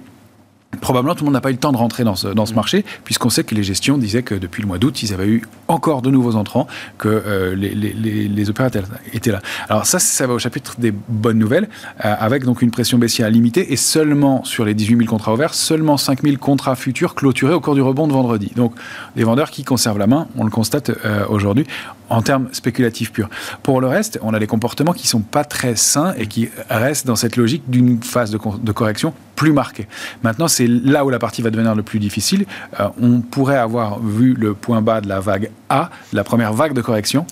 Probablement, 0.81 1.15
tout 1.15 1.23
le 1.23 1.25
monde 1.25 1.33
n'a 1.33 1.41
pas 1.41 1.49
eu 1.49 1.53
le 1.53 1.59
temps 1.59 1.71
de 1.71 1.77
rentrer 1.77 2.03
dans 2.03 2.15
ce, 2.15 2.27
dans 2.27 2.45
ce 2.45 2.53
mm. 2.53 2.55
marché, 2.55 2.85
puisqu'on 3.03 3.31
sait 3.31 3.43
que 3.43 3.55
les 3.55 3.63
gestions 3.63 3.97
disaient 3.97 4.21
que 4.21 4.35
depuis 4.35 4.61
le 4.61 4.67
mois 4.67 4.77
d'août, 4.77 5.01
ils 5.01 5.13
avaient 5.13 5.27
eu 5.27 5.43
encore 5.67 6.03
de 6.03 6.11
nouveaux 6.11 6.35
entrants, 6.35 6.67
que 6.99 7.07
euh, 7.07 7.55
les, 7.55 7.73
les, 7.73 8.27
les, 8.27 8.49
opérateurs 8.51 8.83
étaient 9.11 9.31
là. 9.31 9.41
Alors 9.67 9.87
ça, 9.87 9.97
ça 9.97 10.27
va 10.27 10.33
au 10.35 10.39
chapitre 10.39 10.75
des 10.77 10.91
bonnes 10.91 11.39
nouvelles, 11.39 11.69
euh, 12.05 12.15
avec 12.19 12.43
donc 12.43 12.61
une 12.61 12.69
pression 12.69 12.99
baissière 12.99 13.31
limitée, 13.31 13.73
et 13.73 13.77
seulement 13.77 14.43
sur 14.43 14.63
les 14.63 14.75
18 14.75 14.97
000 14.97 15.09
contrats 15.09 15.33
ouverts, 15.33 15.55
seulement 15.55 15.97
5 15.97 16.21
000 16.21 16.37
contrats 16.37 16.75
futurs 16.75 17.15
clôturés 17.15 17.55
au 17.55 17.61
cours 17.61 17.73
du 17.75 17.81
rebond 17.81 18.07
de 18.07 18.13
vendredi. 18.13 18.51
Donc 18.55 18.73
des 19.15 19.23
vendeurs 19.23 19.49
qui 19.49 19.63
conservent 19.63 19.97
la 19.97 20.07
main, 20.07 20.27
on 20.37 20.43
le 20.43 20.51
constate 20.51 20.91
euh, 21.03 21.25
aujourd'hui, 21.29 21.65
en 22.09 22.21
termes 22.21 22.49
spéculatifs 22.51 23.11
purs. 23.11 23.29
Pour 23.63 23.81
le 23.81 23.87
reste, 23.87 24.19
on 24.21 24.33
a 24.33 24.39
des 24.39 24.47
comportements 24.47 24.93
qui 24.93 25.07
sont 25.07 25.21
pas 25.21 25.43
très 25.43 25.75
sains 25.75 26.13
et 26.17 26.27
qui 26.27 26.49
restent 26.69 27.07
dans 27.07 27.15
cette 27.15 27.37
logique 27.37 27.63
d'une 27.67 28.01
phase 28.01 28.31
de, 28.31 28.39
de 28.61 28.71
correction 28.71 29.13
plus 29.35 29.53
marquée. 29.53 29.87
Maintenant, 30.23 30.49
c'est 30.49 30.67
là 30.67 31.05
où 31.05 31.09
la 31.09 31.17
partie 31.17 31.41
va 31.41 31.49
devenir 31.49 31.73
le 31.73 31.81
plus 31.81 31.99
difficile. 31.99 32.45
Euh, 32.79 32.89
on 33.01 33.21
pourrait 33.21 33.57
avoir 33.57 33.99
vu 34.01 34.33
le 34.33 34.53
point 34.53 34.81
bas 34.81 34.99
de 34.99 35.07
la 35.07 35.21
vague 35.21 35.49
A, 35.69 35.89
la 36.11 36.25
première 36.25 36.51
vague 36.51 36.73
de 36.73 36.81
correction, 36.81 37.25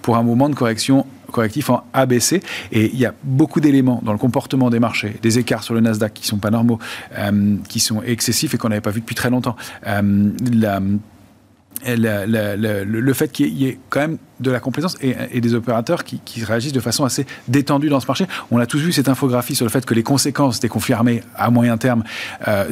pour 0.00 0.16
un 0.16 0.22
moment 0.22 0.48
de 0.48 0.54
correction 0.54 1.04
correctif 1.30 1.70
en 1.70 1.84
ABC. 1.92 2.42
Et 2.72 2.90
il 2.92 2.98
y 2.98 3.06
a 3.06 3.14
beaucoup 3.22 3.60
d'éléments 3.60 4.00
dans 4.02 4.12
le 4.12 4.18
comportement 4.18 4.70
des 4.70 4.80
marchés, 4.80 5.16
des 5.22 5.38
écarts 5.38 5.62
sur 5.62 5.74
le 5.74 5.80
Nasdaq 5.80 6.14
qui 6.14 6.26
sont 6.26 6.38
pas 6.38 6.50
normaux, 6.50 6.78
euh, 7.18 7.56
qui 7.68 7.78
sont 7.78 8.02
excessifs 8.02 8.54
et 8.54 8.58
qu'on 8.58 8.70
n'avait 8.70 8.80
pas 8.80 8.90
vu 8.90 9.00
depuis 9.00 9.14
très 9.14 9.30
longtemps. 9.30 9.56
Euh, 9.86 10.30
la, 10.52 10.80
le 11.86 13.12
fait 13.12 13.32
qu'il 13.32 13.54
y 13.54 13.66
ait 13.66 13.78
quand 13.88 14.00
même 14.00 14.18
de 14.40 14.50
la 14.50 14.60
complaisance 14.60 14.96
et, 15.00 15.40
des 15.40 15.54
opérateurs 15.54 16.04
qui, 16.04 16.20
réagissent 16.44 16.72
de 16.72 16.80
façon 16.80 17.04
assez 17.04 17.26
détendue 17.48 17.88
dans 17.88 18.00
ce 18.00 18.06
marché. 18.06 18.26
On 18.50 18.58
a 18.58 18.66
tous 18.66 18.78
vu 18.78 18.92
cette 18.92 19.08
infographie 19.08 19.54
sur 19.54 19.66
le 19.66 19.70
fait 19.70 19.84
que 19.84 19.94
les 19.94 20.02
conséquences 20.02 20.60
des 20.60 20.68
conflits 20.68 20.94
armés 20.94 21.22
à 21.36 21.50
moyen 21.50 21.76
terme 21.76 22.04
euh, 22.48 22.70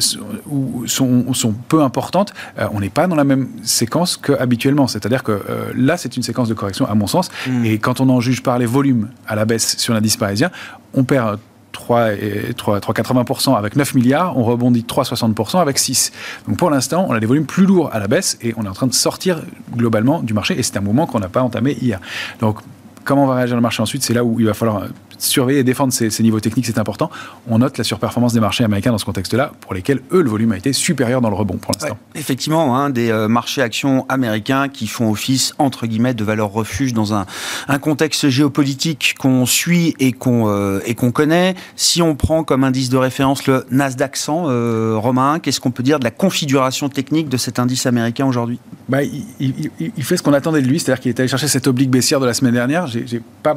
sont, 0.87 1.35
sont, 1.35 1.52
peu 1.69 1.83
importantes. 1.83 2.33
Euh, 2.59 2.67
on 2.73 2.81
n'est 2.81 2.88
pas 2.88 3.07
dans 3.07 3.17
la 3.17 3.25
même 3.25 3.49
séquence 3.62 4.17
qu'habituellement. 4.17 4.87
C'est-à-dire 4.87 5.23
que 5.23 5.33
euh, 5.33 5.73
là, 5.75 5.97
c'est 5.97 6.17
une 6.17 6.23
séquence 6.23 6.49
de 6.49 6.55
correction, 6.55 6.87
à 6.87 6.95
mon 6.95 7.07
sens. 7.07 7.31
Mm. 7.47 7.64
Et 7.64 7.78
quand 7.78 8.00
on 8.00 8.09
en 8.09 8.21
juge 8.21 8.43
par 8.43 8.59
les 8.59 8.67
volumes 8.67 9.09
à 9.26 9.37
la 9.37 9.45
baisse 9.45 9.76
sur 9.76 9.93
l'indice 9.93 10.17
parisien, 10.17 10.50
on 10.95 11.05
perd 11.05 11.38
3,80% 11.72 13.56
avec 13.56 13.76
9 13.76 13.94
milliards, 13.94 14.37
on 14.37 14.44
rebondit 14.44 14.84
3,60% 14.88 15.60
avec 15.60 15.78
6. 15.78 16.12
Donc 16.46 16.56
pour 16.56 16.70
l'instant, 16.70 17.06
on 17.08 17.12
a 17.12 17.20
des 17.20 17.26
volumes 17.26 17.46
plus 17.46 17.66
lourds 17.66 17.90
à 17.92 17.98
la 17.98 18.08
baisse 18.08 18.38
et 18.42 18.54
on 18.56 18.64
est 18.64 18.68
en 18.68 18.72
train 18.72 18.87
de 18.87 18.94
sortir 18.94 19.42
globalement 19.76 20.20
du 20.22 20.34
marché 20.34 20.58
et 20.58 20.62
c'est 20.62 20.76
un 20.76 20.80
mouvement 20.80 21.06
qu'on 21.06 21.20
n'a 21.20 21.28
pas 21.28 21.42
entamé 21.42 21.76
hier. 21.80 22.00
Donc 22.40 22.58
comment 23.04 23.26
va 23.26 23.37
réagir 23.37 23.56
le 23.56 23.62
marché 23.62 23.82
ensuite? 23.82 24.02
C'est 24.02 24.14
là 24.14 24.25
où 24.25 24.38
il 24.40 24.46
va 24.46 24.54
falloir 24.54 24.84
surveiller 25.18 25.60
et 25.60 25.64
défendre 25.64 25.92
ces, 25.92 26.10
niveaux 26.22 26.40
techniques, 26.40 26.66
c'est 26.66 26.78
important. 26.78 27.10
On 27.48 27.58
note 27.58 27.78
la 27.78 27.84
surperformance 27.84 28.32
des 28.32 28.40
marchés 28.40 28.64
américains 28.64 28.90
dans 28.90 28.98
ce 28.98 29.04
contexte-là, 29.04 29.52
pour 29.60 29.75
lesquels, 29.75 30.00
eux, 30.12 30.22
le 30.22 30.30
volume 30.30 30.52
a 30.52 30.56
été 30.56 30.72
supérieur 30.72 31.20
dans 31.20 31.30
le 31.30 31.37
rebond 31.37 31.56
pour 31.56 31.72
l'instant. 31.72 31.98
effectivement, 32.14 32.76
hein, 32.76 32.90
des 32.90 33.10
euh, 33.10 33.28
marchés 33.28 33.62
actions 33.62 34.06
américains 34.08 34.68
qui 34.68 34.87
font 34.87 35.10
office, 35.10 35.54
entre 35.58 35.87
guillemets, 35.87 36.14
de 36.14 36.25
valeur 36.25 36.52
refuge 36.52 36.92
dans 36.92 37.14
un, 37.14 37.26
un 37.68 37.78
contexte 37.78 38.28
géopolitique 38.28 39.14
qu'on 39.18 39.46
suit 39.46 39.94
et 39.98 40.12
qu'on 40.12 40.48
euh, 40.48 40.80
et 40.87 40.94
qu'on 40.94 41.10
connaît. 41.10 41.54
Si 41.76 42.02
on 42.02 42.14
prend 42.14 42.44
comme 42.44 42.64
indice 42.64 42.88
de 42.88 42.96
référence 42.96 43.46
le 43.46 43.64
Nasdaq 43.70 44.16
100, 44.16 44.44
euh, 44.48 44.94
Romain, 44.96 45.38
qu'est-ce 45.38 45.60
qu'on 45.60 45.70
peut 45.70 45.82
dire 45.82 45.98
de 45.98 46.04
la 46.04 46.10
configuration 46.10 46.88
technique 46.88 47.28
de 47.28 47.37
cet 47.37 47.58
indice 47.58 47.87
américain 47.87 48.26
aujourd'hui? 48.26 48.58
Bah, 48.88 48.98
il, 49.02 50.02
fait 50.02 50.16
ce 50.16 50.22
qu'on 50.22 50.32
attendait 50.32 50.62
de 50.62 50.66
lui, 50.66 50.80
c'est-à-dire 50.80 51.00
qu'il 51.02 51.10
est 51.10 51.20
allé 51.20 51.28
chercher 51.28 51.48
cette 51.48 51.66
oblique 51.66 51.90
baissière 51.90 52.20
de 52.20 52.26
la 52.26 52.34
semaine 52.34 52.54
dernière. 52.54 52.87
J'ai 52.87 53.20
pas 53.42 53.56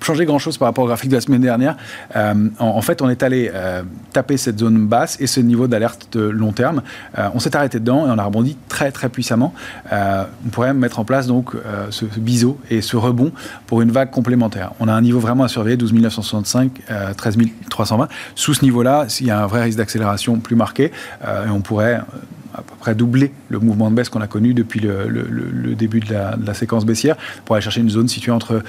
changé 0.00 0.24
grand-chose 0.24 0.58
par 0.58 0.66
rapport 0.66 0.84
au 0.84 0.88
graphique 0.88 1.01
de 1.08 1.14
la 1.14 1.20
semaine 1.20 1.40
dernière. 1.40 1.76
Euh, 2.16 2.48
en, 2.58 2.82
fait, 2.82 3.02
on 3.02 3.08
est 3.08 3.22
allé 3.22 3.50
euh, 3.54 3.82
taper 4.12 4.36
cette 4.36 4.58
zone 4.58 4.86
basse 4.86 5.16
et 5.20 5.26
ce 5.26 5.40
niveau 5.40 5.66
d'alerte 5.66 6.08
de 6.12 6.20
long 6.20 6.52
terme. 6.52 6.82
Euh, 7.18 7.28
on 7.34 7.38
s'est 7.38 7.54
arrêté 7.56 7.80
dedans 7.80 8.06
et 8.06 8.10
on 8.10 8.18
a 8.18 8.24
rebondi 8.24 8.56
très 8.68 8.90
très 8.92 9.08
puissamment. 9.08 9.54
on 9.90 10.48
pourrait 10.50 10.74
mettre 10.74 10.98
en 10.98 11.04
place 11.04 11.26
donc 11.26 11.54
ce, 11.90 12.04
biseau 12.16 12.58
et 12.70 12.82
ce 12.82 12.96
rebond 12.96 13.32
pour 13.66 13.82
une 13.82 13.90
vague 13.90 14.10
complémentaire. 14.10 14.72
On 14.80 14.88
a 14.88 14.92
un 14.92 15.00
niveau 15.00 15.20
vraiment 15.20 15.44
à 15.44 15.48
surveiller, 15.48 15.76
12 15.76 15.92
965, 15.92 16.82
13 17.16 17.36
320. 17.70 18.08
Sous 18.34 18.54
ce 18.54 18.64
niveau-là, 18.64 19.06
il 19.20 19.26
y 19.26 19.30
a 19.30 19.42
un 19.42 19.46
vrai 19.46 19.62
risque 19.62 19.78
d'accélération 19.78 20.38
plus 20.38 20.56
marqué 20.56 20.92
et 21.24 21.50
on 21.50 21.60
pourrait 21.60 22.00
à 22.54 22.62
peu 22.62 22.74
près 22.78 22.94
doubler 22.94 23.32
le 23.48 23.58
mouvement 23.58 23.90
de 23.90 23.96
baisse 23.96 24.08
qu'on 24.08 24.20
a 24.20 24.26
connu 24.26 24.54
depuis 24.54 24.80
le, 24.80 25.74
début 25.74 26.00
de 26.00 26.12
la, 26.12 26.54
séquence 26.54 26.84
baissière 26.84 27.16
pour 27.44 27.56
aller 27.56 27.62
chercher 27.62 27.80
une 27.80 27.90
zone 27.90 28.08
située 28.08 28.32
entre 28.32 28.62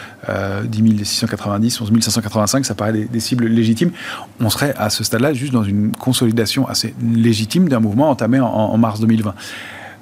10 0.65 1.03
690 1.03 1.81
11 1.81 1.91
585. 1.99 2.65
Ça 2.65 2.75
paraît 2.75 2.93
des, 2.93 3.19
cibles 3.19 3.45
légitimes. 3.47 3.91
On 4.39 4.49
serait 4.49 4.73
à 4.77 4.89
ce 4.89 5.03
stade-là 5.03 5.33
juste 5.33 5.53
dans 5.53 5.63
une 5.63 5.91
consolidation 5.95 6.67
assez 6.67 6.93
légitime 7.01 7.69
d'un 7.69 7.79
mouvement 7.79 8.09
entamé 8.09 8.39
en, 8.39 8.77
mars 8.77 8.99
2020. 8.99 9.33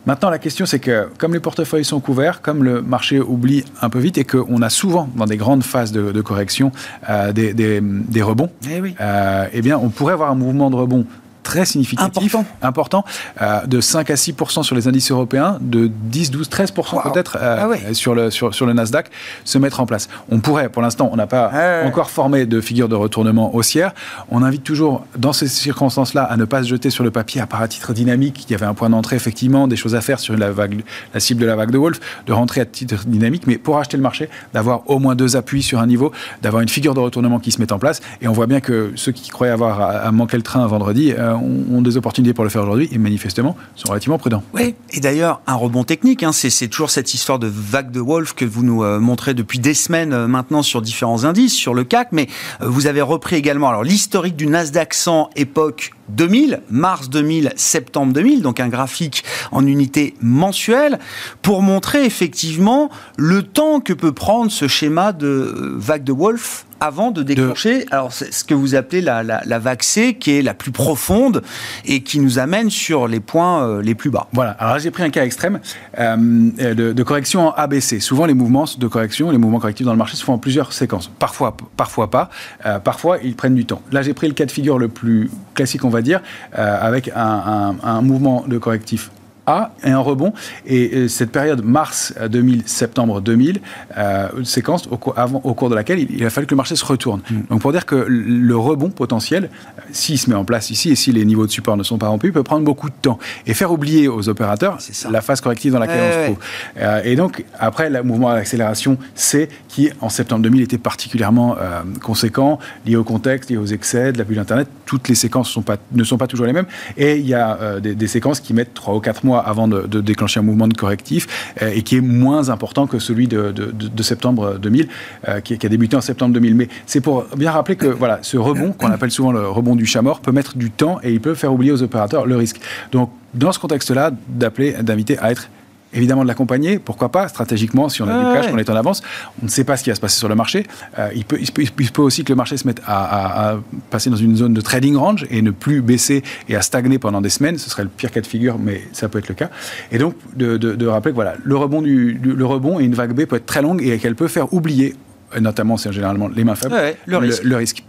Maintenant, 0.08 0.32
la 0.32 0.40
question, 0.40 0.66
c'est 0.66 0.80
que 0.80 1.10
comme 1.20 1.34
les 1.34 1.40
portefeuilles 1.40 1.86
sont 1.86 2.00
couverts, 2.00 2.42
comme 2.42 2.64
le 2.64 2.82
marché 2.82 3.20
oublie 3.20 3.64
un 3.84 3.90
peu 3.90 4.00
vite 4.00 4.18
et 4.18 4.24
qu'on 4.24 4.62
a 4.64 4.70
souvent, 4.70 5.08
dans 5.16 5.26
des 5.26 5.38
grandes 5.38 5.64
phases 5.64 5.92
de, 5.92 6.22
correction, 6.22 6.72
euh, 7.08 7.32
des, 7.32 8.22
rebonds, 8.24 8.50
eh, 8.68 8.82
oui. 8.82 8.96
Euh, 9.00 9.46
eh 9.54 9.62
bien, 9.62 9.78
on 9.78 9.90
pourrait 9.90 10.14
avoir 10.14 10.32
un 10.32 10.36
mouvement 10.36 10.72
de 10.72 10.76
rebond 10.76 11.06
très 11.44 11.66
significatif, 11.66 12.36
important, 12.62 13.04
euh, 13.42 13.66
de 13.66 13.82
5 13.82 14.10
à 14.10 14.16
6% 14.16 14.64
sur 14.64 14.76
les 14.76 14.88
indices 14.88 15.12
européens, 15.12 15.58
de 15.62 15.88
10, 15.88 16.32
12, 16.32 16.50
13% 16.50 17.12
peut-être 17.12 17.38
euh, 17.42 17.76
ah 17.90 17.94
sur, 17.94 18.16
le, 18.16 18.32
sur, 18.32 18.54
sur, 18.54 18.66
le 18.66 18.74
Nasdaq, 18.74 19.10
se 19.44 19.58
mettre 19.58 19.80
en 19.80 19.86
place. 19.86 20.08
On 20.30 20.40
pourrait, 20.40 20.70
pour 20.70 20.82
l'instant, 20.82 21.10
on 21.12 21.16
n'a 21.16 21.28
pas 21.28 21.52
encore 21.86 22.10
formé 22.10 22.46
de 22.46 22.62
figure 22.62 22.90
de 22.90 22.96
retournement 22.96 23.56
haussière. 23.56 23.94
On 24.30 24.44
invite 24.44 24.64
toujours, 24.64 25.06
dans 25.18 25.34
ces 25.34 25.48
circonstances-là, 25.48 26.24
à 26.24 26.38
ne 26.38 26.46
pas 26.46 26.64
se 26.64 26.68
jeter 26.68 26.90
sur 26.90 27.04
le 27.04 27.12
papier 27.12 27.42
à 27.42 27.48
part 27.48 27.62
à 27.62 27.68
titre 27.68 27.94
dynamique. 27.94 28.46
Il 28.48 28.52
y 28.52 28.56
avait 28.56 28.66
un 28.66 28.74
point 28.74 28.90
d'entrée, 28.90 29.16
effectivement, 29.16 29.68
des 29.68 29.76
choses 29.76 29.96
à 29.96 30.02
faire 30.02 30.20
sur 30.20 30.36
la, 30.38 30.52
vague, 30.52 30.84
la 31.14 31.20
cible 31.20 31.42
de 31.42 31.46
la 31.46 31.56
vague 31.56 31.72
de 31.72 31.78
Wolf, 31.78 32.00
de 32.26 32.34
rentrer 32.34 32.62
à 32.62 32.66
titre 32.66 33.06
dynamique, 33.06 33.44
mais 33.48 33.58
pour 33.58 33.78
acheter 33.78 33.98
le 33.98 34.04
marché, 34.04 34.30
d'avoir 34.54 34.90
au 34.90 35.00
moins 35.00 35.16
deux 35.16 35.36
appuis 35.36 35.64
sur 35.64 35.80
un 35.80 35.88
niveau, 35.88 36.12
d'avoir 36.42 36.62
une 36.62 36.70
figure 36.70 36.94
de 36.94 37.00
retournement 37.00 37.40
qui 37.40 37.52
se 37.52 37.60
met 37.60 37.72
en 37.72 37.80
place. 37.80 38.02
Et 38.22 38.28
on 38.28 38.34
voit 38.34 38.48
bien 38.48 38.60
que 38.60 38.92
ceux 38.96 39.12
qui 39.12 39.30
croyaient 39.30 39.54
avoir 39.54 39.82
à, 39.82 40.12
manquer 40.12 40.38
le 40.38 40.44
train 40.44 40.66
vendredi, 40.68 41.14
euh, 41.18 41.31
ont, 41.36 41.82
des 41.82 41.98
opportunités 41.98 42.34
pour 42.34 42.44
le 42.44 42.50
faire 42.50 42.62
aujourd'hui 42.62 42.90
et 42.92 42.98
manifestement 42.98 43.56
sont 43.76 43.90
relativement 43.90 44.18
prudents. 44.18 44.44
Oui, 44.54 44.76
et 44.92 45.00
d'ailleurs, 45.00 45.42
un 45.48 45.56
rebond 45.56 45.84
technique, 45.84 46.24
hein, 46.24 46.32
c'est 46.32 46.68
toujours 46.68 46.90
cette 46.90 47.14
histoire 47.14 47.40
de 47.40 47.48
vague 47.48 47.92
de 47.92 48.00
Wolf 48.00 48.34
que 48.34 48.46
vous 48.46 48.64
nous 48.64 48.84
euh, 48.84 49.00
montrez 49.00 49.34
depuis 49.34 49.60
des 49.60 49.74
semaines 49.74 50.14
euh, 50.14 50.28
maintenant 50.28 50.62
sur 50.62 50.82
différents 50.82 51.24
indices, 51.24 51.54
sur 51.54 51.74
le 51.74 51.84
CAC, 51.84 52.10
mais 52.12 52.28
euh, 52.62 52.68
vous 52.68 52.88
avez 52.88 53.02
repris 53.02 53.36
également 53.36 53.70
alors 53.70 53.84
l'historique 53.84 54.36
du 54.36 54.48
Nasdaq 54.48 54.94
100 54.94 55.32
époque 55.36 55.92
2000, 56.10 56.62
mars 56.70 57.10
2000, 57.10 57.54
septembre 57.56 58.14
2000, 58.14 58.42
donc 58.42 58.60
un 58.60 58.68
graphique 58.68 59.24
en 59.52 59.66
unité 59.66 60.16
mensuelle, 60.22 61.00
pour 61.42 61.62
montrer 61.62 62.06
effectivement 62.06 62.90
le 63.18 63.44
temps 63.44 63.80
que 63.80 63.94
peut 63.94 64.12
prendre 64.12 64.52
ce 64.52 64.68
schéma 64.68 65.14
de 65.14 65.76
vague 65.78 66.04
de 66.04 66.12
Wolf 66.12 66.66
avant 66.82 67.12
de 67.12 67.22
déclencher 67.22 67.86
alors 67.92 68.12
ce 68.12 68.44
que 68.44 68.54
vous 68.56 68.76
appelez 68.76 69.02
la, 69.02 69.24
la, 69.24 69.60
vague 69.60 69.84
C, 69.84 70.16
qui 70.16 70.32
est 70.32 70.42
la 70.42 70.56
plus 70.56 70.72
profonde 70.72 71.44
et 71.86 72.02
qui 72.02 72.20
nous 72.20 72.40
amène 72.40 72.72
sur 72.72 73.08
les 73.08 73.20
points 73.20 73.64
euh, 73.64 73.82
les 73.82 73.94
plus 73.94 74.10
bas. 74.10 74.28
Voilà, 74.34 74.52
alors 74.52 74.80
j'ai 74.80 74.90
pris 74.90 75.04
un 75.04 75.12
cas 75.12 75.24
extrême 75.24 75.60
euh, 76.00 76.74
de, 76.74 77.04
correction 77.04 77.50
en 77.50 77.52
ABC. 77.52 78.00
Souvent 78.00 78.26
les 78.26 78.34
mouvements 78.34 78.66
de 78.78 78.88
correction, 78.88 79.30
les 79.30 79.38
mouvements 79.38 79.60
correctifs 79.60 79.86
dans 79.86 79.94
le 79.94 79.98
marché 79.98 80.18
se 80.18 80.24
font 80.24 80.34
en 80.34 80.40
plusieurs 80.40 80.74
séquences. 80.74 81.10
Parfois, 81.20 81.56
parfois 81.78 82.10
pas. 82.10 82.30
Euh, 82.66 82.80
parfois, 82.80 83.20
ils 83.24 83.36
prennent 83.36 83.56
du 83.56 83.66
temps. 83.66 83.84
Là, 83.92 84.02
j'ai 84.02 84.16
pris 84.16 84.28
le 84.28 84.34
cas 84.34 84.46
de 84.46 84.52
figure 84.52 84.80
le 84.80 84.88
plus 84.88 85.30
classique, 85.54 85.86
on 85.86 85.90
va 85.90 86.02
dire, 86.02 86.22
avec 86.54 87.12
un, 87.16 87.76
un, 87.84 87.88
un 87.88 88.02
mouvement 88.02 88.44
de 88.48 88.58
correctif 88.58 89.12
a 89.48 89.72
et 89.84 89.90
un 89.90 90.00
rebond. 90.00 90.34
Et 90.66 90.92
euh, 90.94 91.08
cette 91.08 91.32
période 91.32 91.64
mars 91.64 92.14
2000, 92.30 92.64
septembre 92.66 93.22
2000, 93.22 93.62
euh, 93.98 94.28
séquence 94.44 94.88
au, 94.92 95.00
avant, 95.16 95.42
au 95.44 95.54
cours 95.54 95.70
de 95.70 95.76
laquelle 95.76 96.00
il, 96.00 96.26
a 96.26 96.30
fallu 96.30 96.48
que 96.48 96.52
le 96.52 96.58
marché 96.58 96.76
se 96.76 96.86
retourne. 96.86 97.22
Mm. 97.30 97.42
Donc 97.50 97.62
pour 97.62 97.72
dire 97.72 97.86
que 97.86 97.96
le 98.08 98.56
rebond 98.56 98.90
potentiel, 98.90 99.46
euh, 99.46 99.82
s'il 99.92 100.18
se 100.18 100.30
met 100.30 100.36
en 100.36 100.46
place 100.46 100.70
ici 100.70 100.92
et 100.92 100.96
si 100.96 101.12
les 101.12 101.26
niveaux 101.26 101.46
de 101.46 101.52
support 101.52 101.78
ne 101.78 101.84
sont 101.84 101.98
pas 101.98 102.08
rompus, 102.08 102.32
peut 102.32 102.44
prendre 102.44 102.64
beaucoup 102.64 102.90
de 102.90 102.96
temps 103.02 103.20
et 103.48 103.54
faire 103.54 103.72
oublier 103.72 104.08
aux 104.08 104.30
opérateurs 104.30 104.78
la 105.10 105.22
phase 105.22 105.42
corrective 105.42 105.74
dans 105.74 105.80
laquelle 105.80 106.02
on 106.02 106.12
se 106.12 106.26
trouve. 106.26 106.44
Euh, 106.78 107.02
et 107.04 107.16
donc 107.16 107.44
après 107.60 107.90
le 107.90 108.04
mouvement 108.04 108.34
d'accélération 108.34 108.98
C 109.16 109.50
qui 109.68 109.90
en 110.02 110.10
septembre 110.10 110.44
2000 110.44 110.62
était 110.62 110.78
particulièrement 110.78 111.56
conséquent, 112.02 112.60
lié 112.86 112.96
au 112.96 113.04
contexte, 113.04 113.50
lié 113.50 113.58
aux 113.58 113.66
excès 113.66 114.12
de 114.12 114.18
la 114.18 114.24
bulle 114.24 114.40
Internet. 114.40 114.68
Toutes 114.86 115.08
les 115.08 115.16
séquences 115.16 115.50
sont 115.50 115.62
pas, 115.62 115.78
ne 115.92 116.04
sont 116.04 116.18
pas 116.18 116.28
toujours 116.28 116.46
les 116.46 116.54
mêmes 116.54 116.66
et 116.98 117.18
il 117.18 117.26
y 117.26 117.34
a 117.34 117.80
des, 117.80 117.96
des 117.96 118.08
séquences 118.08 118.40
qui 118.40 118.54
mettent 118.54 118.74
3 118.74 118.96
ou 118.96 119.00
4 119.00 119.26
mois 119.26 119.31
avant 119.40 119.68
de, 119.68 120.02
déclencher 120.02 120.40
un 120.40 120.44
mouvement 120.44 120.68
de 120.68 120.74
correctif 120.74 121.54
euh, 121.62 121.72
et 121.74 121.82
qui 121.82 121.98
est 121.98 122.02
moins 122.02 122.50
important 122.50 122.88
que 122.88 123.00
celui 123.00 123.28
de, 123.28 123.54
septembre 124.02 124.58
2000, 124.60 124.88
euh, 125.28 125.40
qui, 125.42 125.54
a 125.54 125.70
débuté 125.70 125.96
en 125.96 126.02
septembre 126.02 126.34
2000. 126.34 126.56
Mais 126.56 126.68
c'est 126.86 127.02
pour 127.02 127.26
bien 127.36 127.52
rappeler 127.52 127.76
que 127.76 127.88
voilà, 127.88 128.20
ce 128.22 128.38
rebond, 128.38 128.74
qu'on 128.74 128.92
appelle 128.92 129.12
souvent 129.12 129.32
le 129.32 129.48
rebond 129.48 129.76
du 129.76 129.86
chat 129.86 130.02
mort, 130.02 130.22
peut 130.22 130.32
mettre 130.32 130.58
du 130.58 130.72
temps 130.72 131.00
et 131.04 131.12
il 131.12 131.22
peut 131.22 131.36
faire 131.36 131.54
oublier 131.54 131.72
aux 131.72 131.84
opérateurs 131.84 132.26
le 132.26 132.36
risque. 132.36 132.60
Donc, 132.92 133.12
dans 133.34 133.52
ce 133.52 133.60
contexte-là, 133.60 134.12
d'appeler, 134.28 134.74
d'inviter 134.82 135.18
à 135.20 135.32
être 135.32 135.50
évidemment 135.94 136.24
de 136.24 136.28
l'accompagner, 136.28 136.80
pourquoi 136.80 137.10
pas, 137.10 137.28
stratégiquement, 137.28 137.90
si 137.90 138.02
on 138.02 138.08
a 138.08 138.18
du 138.18 138.34
cash, 138.34 138.52
qu'on 138.52 138.58
est 138.58 138.70
en 138.70 138.76
avance, 138.76 139.02
on 139.42 139.46
ne 139.46 139.50
sait 139.50 139.64
pas 139.64 139.78
ce 139.78 139.84
qui 139.84 139.90
va 139.90 139.96
se 139.96 140.02
passer 140.02 140.18
sur 140.18 140.30
le 140.30 140.36
marché. 140.36 140.66
Euh, 141.00 141.10
il, 141.16 141.26
peut, 141.26 141.38
il, 141.40 141.92
peut, 141.92 142.02
aussi 142.02 142.24
que 142.24 142.32
le 142.32 142.36
marché 142.36 142.58
se 142.58 142.68
mette 142.68 142.82
à, 142.86 143.58
passer 143.90 144.10
dans 144.10 144.16
une 144.16 144.36
zone 144.36 144.54
de 144.54 144.62
trading 144.62 144.96
range 144.96 145.26
et 145.30 145.42
ne 145.42 145.52
plus 145.52 145.82
baisser 145.82 146.24
et 146.50 146.56
à 146.56 146.62
stagner 146.62 147.00
pendant 147.00 147.22
des 147.22 147.30
semaines. 147.30 147.58
Ce 147.58 147.70
serait 147.70 147.84
le 147.84 147.90
pire 147.90 148.12
cas 148.12 148.22
de 148.22 148.28
figure, 148.28 148.58
mais 148.58 148.82
ça 148.94 149.10
peut 149.10 149.20
être 149.20 149.30
le 149.30 149.36
cas. 149.36 149.50
Et 149.92 149.98
donc, 149.98 150.16
de, 150.36 150.88
rappeler 150.88 151.12
que 151.12 151.16
voilà, 151.16 151.36
le 151.44 151.56
rebond, 151.56 151.82
du, 151.82 152.14
le 152.14 152.46
rebond 152.46 152.80
et 152.80 152.84
une 152.84 152.96
vague 152.96 153.14
B 153.14 153.26
peut 153.26 153.38
être 153.38 153.46
très 153.46 153.62
longue 153.62 153.82
et 153.84 153.98
qu'elle 154.00 154.16
peut 154.16 154.28
faire 154.28 154.54
oublier, 154.54 154.96
notamment 155.40 155.78
c'est 155.78 155.92
généralement 155.92 156.28
les 156.28 156.44
mains 156.44 156.56
faibles, 156.56 156.76
le, 157.06 157.18
risque. 157.18 157.44
Le, 157.44 157.56
risque. 157.56 157.84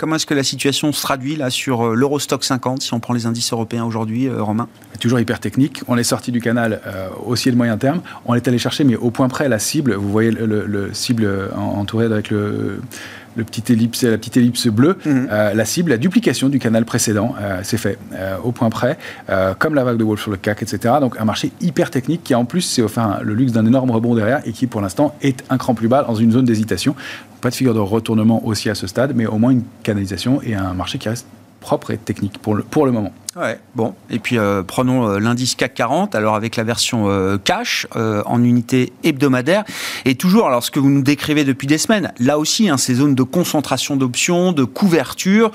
Comment 0.00 0.16
est-ce 0.16 0.24
que 0.24 0.32
la 0.32 0.42
situation 0.42 0.92
se 0.92 1.02
traduit 1.02 1.36
là 1.36 1.50
sur 1.50 1.88
euh, 1.88 1.94
l'Eurostock 1.94 2.42
50, 2.42 2.80
si 2.80 2.94
on 2.94 3.00
prend 3.00 3.12
les 3.12 3.26
indices 3.26 3.52
européens 3.52 3.84
aujourd'hui, 3.84 4.28
euh, 4.28 4.42
Romain? 4.42 4.66
Toujours 4.98 5.20
hyper 5.20 5.40
technique. 5.40 5.82
On 5.88 5.98
est 5.98 6.04
sorti 6.04 6.32
du 6.32 6.40
canal 6.40 6.80
euh, 6.86 7.08
haussier 7.26 7.52
de 7.52 7.56
moyen 7.58 7.76
terme. 7.76 8.00
On 8.24 8.34
est 8.34 8.48
allé 8.48 8.56
chercher, 8.56 8.82
mais 8.84 8.96
au 8.96 9.10
point 9.10 9.28
près, 9.28 9.46
la 9.50 9.58
cible. 9.58 9.92
Vous 9.92 10.10
voyez 10.10 10.30
le, 10.30 10.88
cible 10.94 11.50
entouré 11.54 12.06
avec 12.06 12.30
le 12.30 12.80
le 13.36 13.44
petit 13.44 13.72
ellipse, 13.72 14.02
la 14.02 14.18
petite 14.18 14.36
ellipse 14.36 14.66
bleue, 14.66 14.98
mhm. 15.04 15.28
euh, 15.30 15.54
la 15.54 15.64
cible, 15.64 15.90
la 15.90 15.96
duplication 15.96 16.48
du 16.48 16.58
canal 16.58 16.84
précédent, 16.84 17.34
euh, 17.40 17.60
c'est 17.62 17.76
fait 17.76 17.98
euh, 18.14 18.36
au 18.42 18.52
point 18.52 18.70
près, 18.70 18.98
comme 19.58 19.74
la 19.74 19.84
vague 19.84 19.96
de 19.96 20.04
Wolf 20.04 20.22
sur 20.22 20.30
le 20.30 20.36
CAC, 20.36 20.62
etc. 20.62 20.94
Donc 21.00 21.18
un 21.18 21.24
marché 21.24 21.52
hyper 21.60 21.90
technique 21.90 22.22
qui 22.24 22.34
en 22.34 22.44
plus 22.44 22.62
s'est 22.62 22.82
offert 22.82 23.20
le 23.22 23.34
luxe 23.34 23.52
d'un 23.52 23.66
énorme 23.66 23.90
rebond 23.90 24.14
derrière 24.14 24.40
et 24.44 24.52
qui 24.52 24.66
pour 24.66 24.80
l'instant 24.80 25.14
est 25.22 25.44
un 25.50 25.58
cran 25.58 25.74
plus 25.74 25.88
bas 25.88 26.02
dans 26.02 26.14
une 26.14 26.32
zone 26.32 26.44
d'hésitation. 26.44 26.94
Pas 27.40 27.50
de 27.50 27.54
figure 27.54 27.74
de 27.74 27.80
retournement 27.80 28.44
aussi 28.46 28.70
à 28.70 28.74
ce 28.74 28.86
stade, 28.86 29.12
mais 29.14 29.26
au 29.26 29.38
moins 29.38 29.50
une 29.50 29.64
canalisation 29.82 30.40
et 30.42 30.54
un 30.54 30.74
marché 30.74 30.98
qui 30.98 31.08
reste 31.08 31.26
propre 31.60 31.90
et 31.90 31.98
technique 31.98 32.38
pour 32.38 32.54
le, 32.54 32.62
pour 32.62 32.86
le 32.86 32.92
moment. 32.92 33.12
Ouais, 33.36 33.60
bon. 33.76 33.94
Et 34.08 34.18
puis 34.18 34.38
euh, 34.38 34.62
prenons 34.62 35.08
euh, 35.08 35.18
l'indice 35.20 35.54
CAC 35.54 35.74
40, 35.74 36.14
alors 36.14 36.34
avec 36.34 36.56
la 36.56 36.64
version 36.64 37.08
euh, 37.08 37.38
cash 37.38 37.86
en 37.94 38.42
unité 38.42 38.92
hebdomadaire. 39.04 39.64
Et 40.04 40.16
toujours, 40.16 40.46
alors 40.46 40.64
ce 40.64 40.70
que 40.70 40.80
vous 40.80 40.90
nous 40.90 41.02
décrivez 41.02 41.44
depuis 41.44 41.66
des 41.66 41.78
semaines, 41.78 42.12
là 42.18 42.38
aussi, 42.38 42.68
hein, 42.68 42.76
ces 42.76 42.94
zones 42.94 43.14
de 43.14 43.22
concentration 43.22 43.96
d'options, 43.96 44.52
de 44.52 44.64
couverture, 44.64 45.52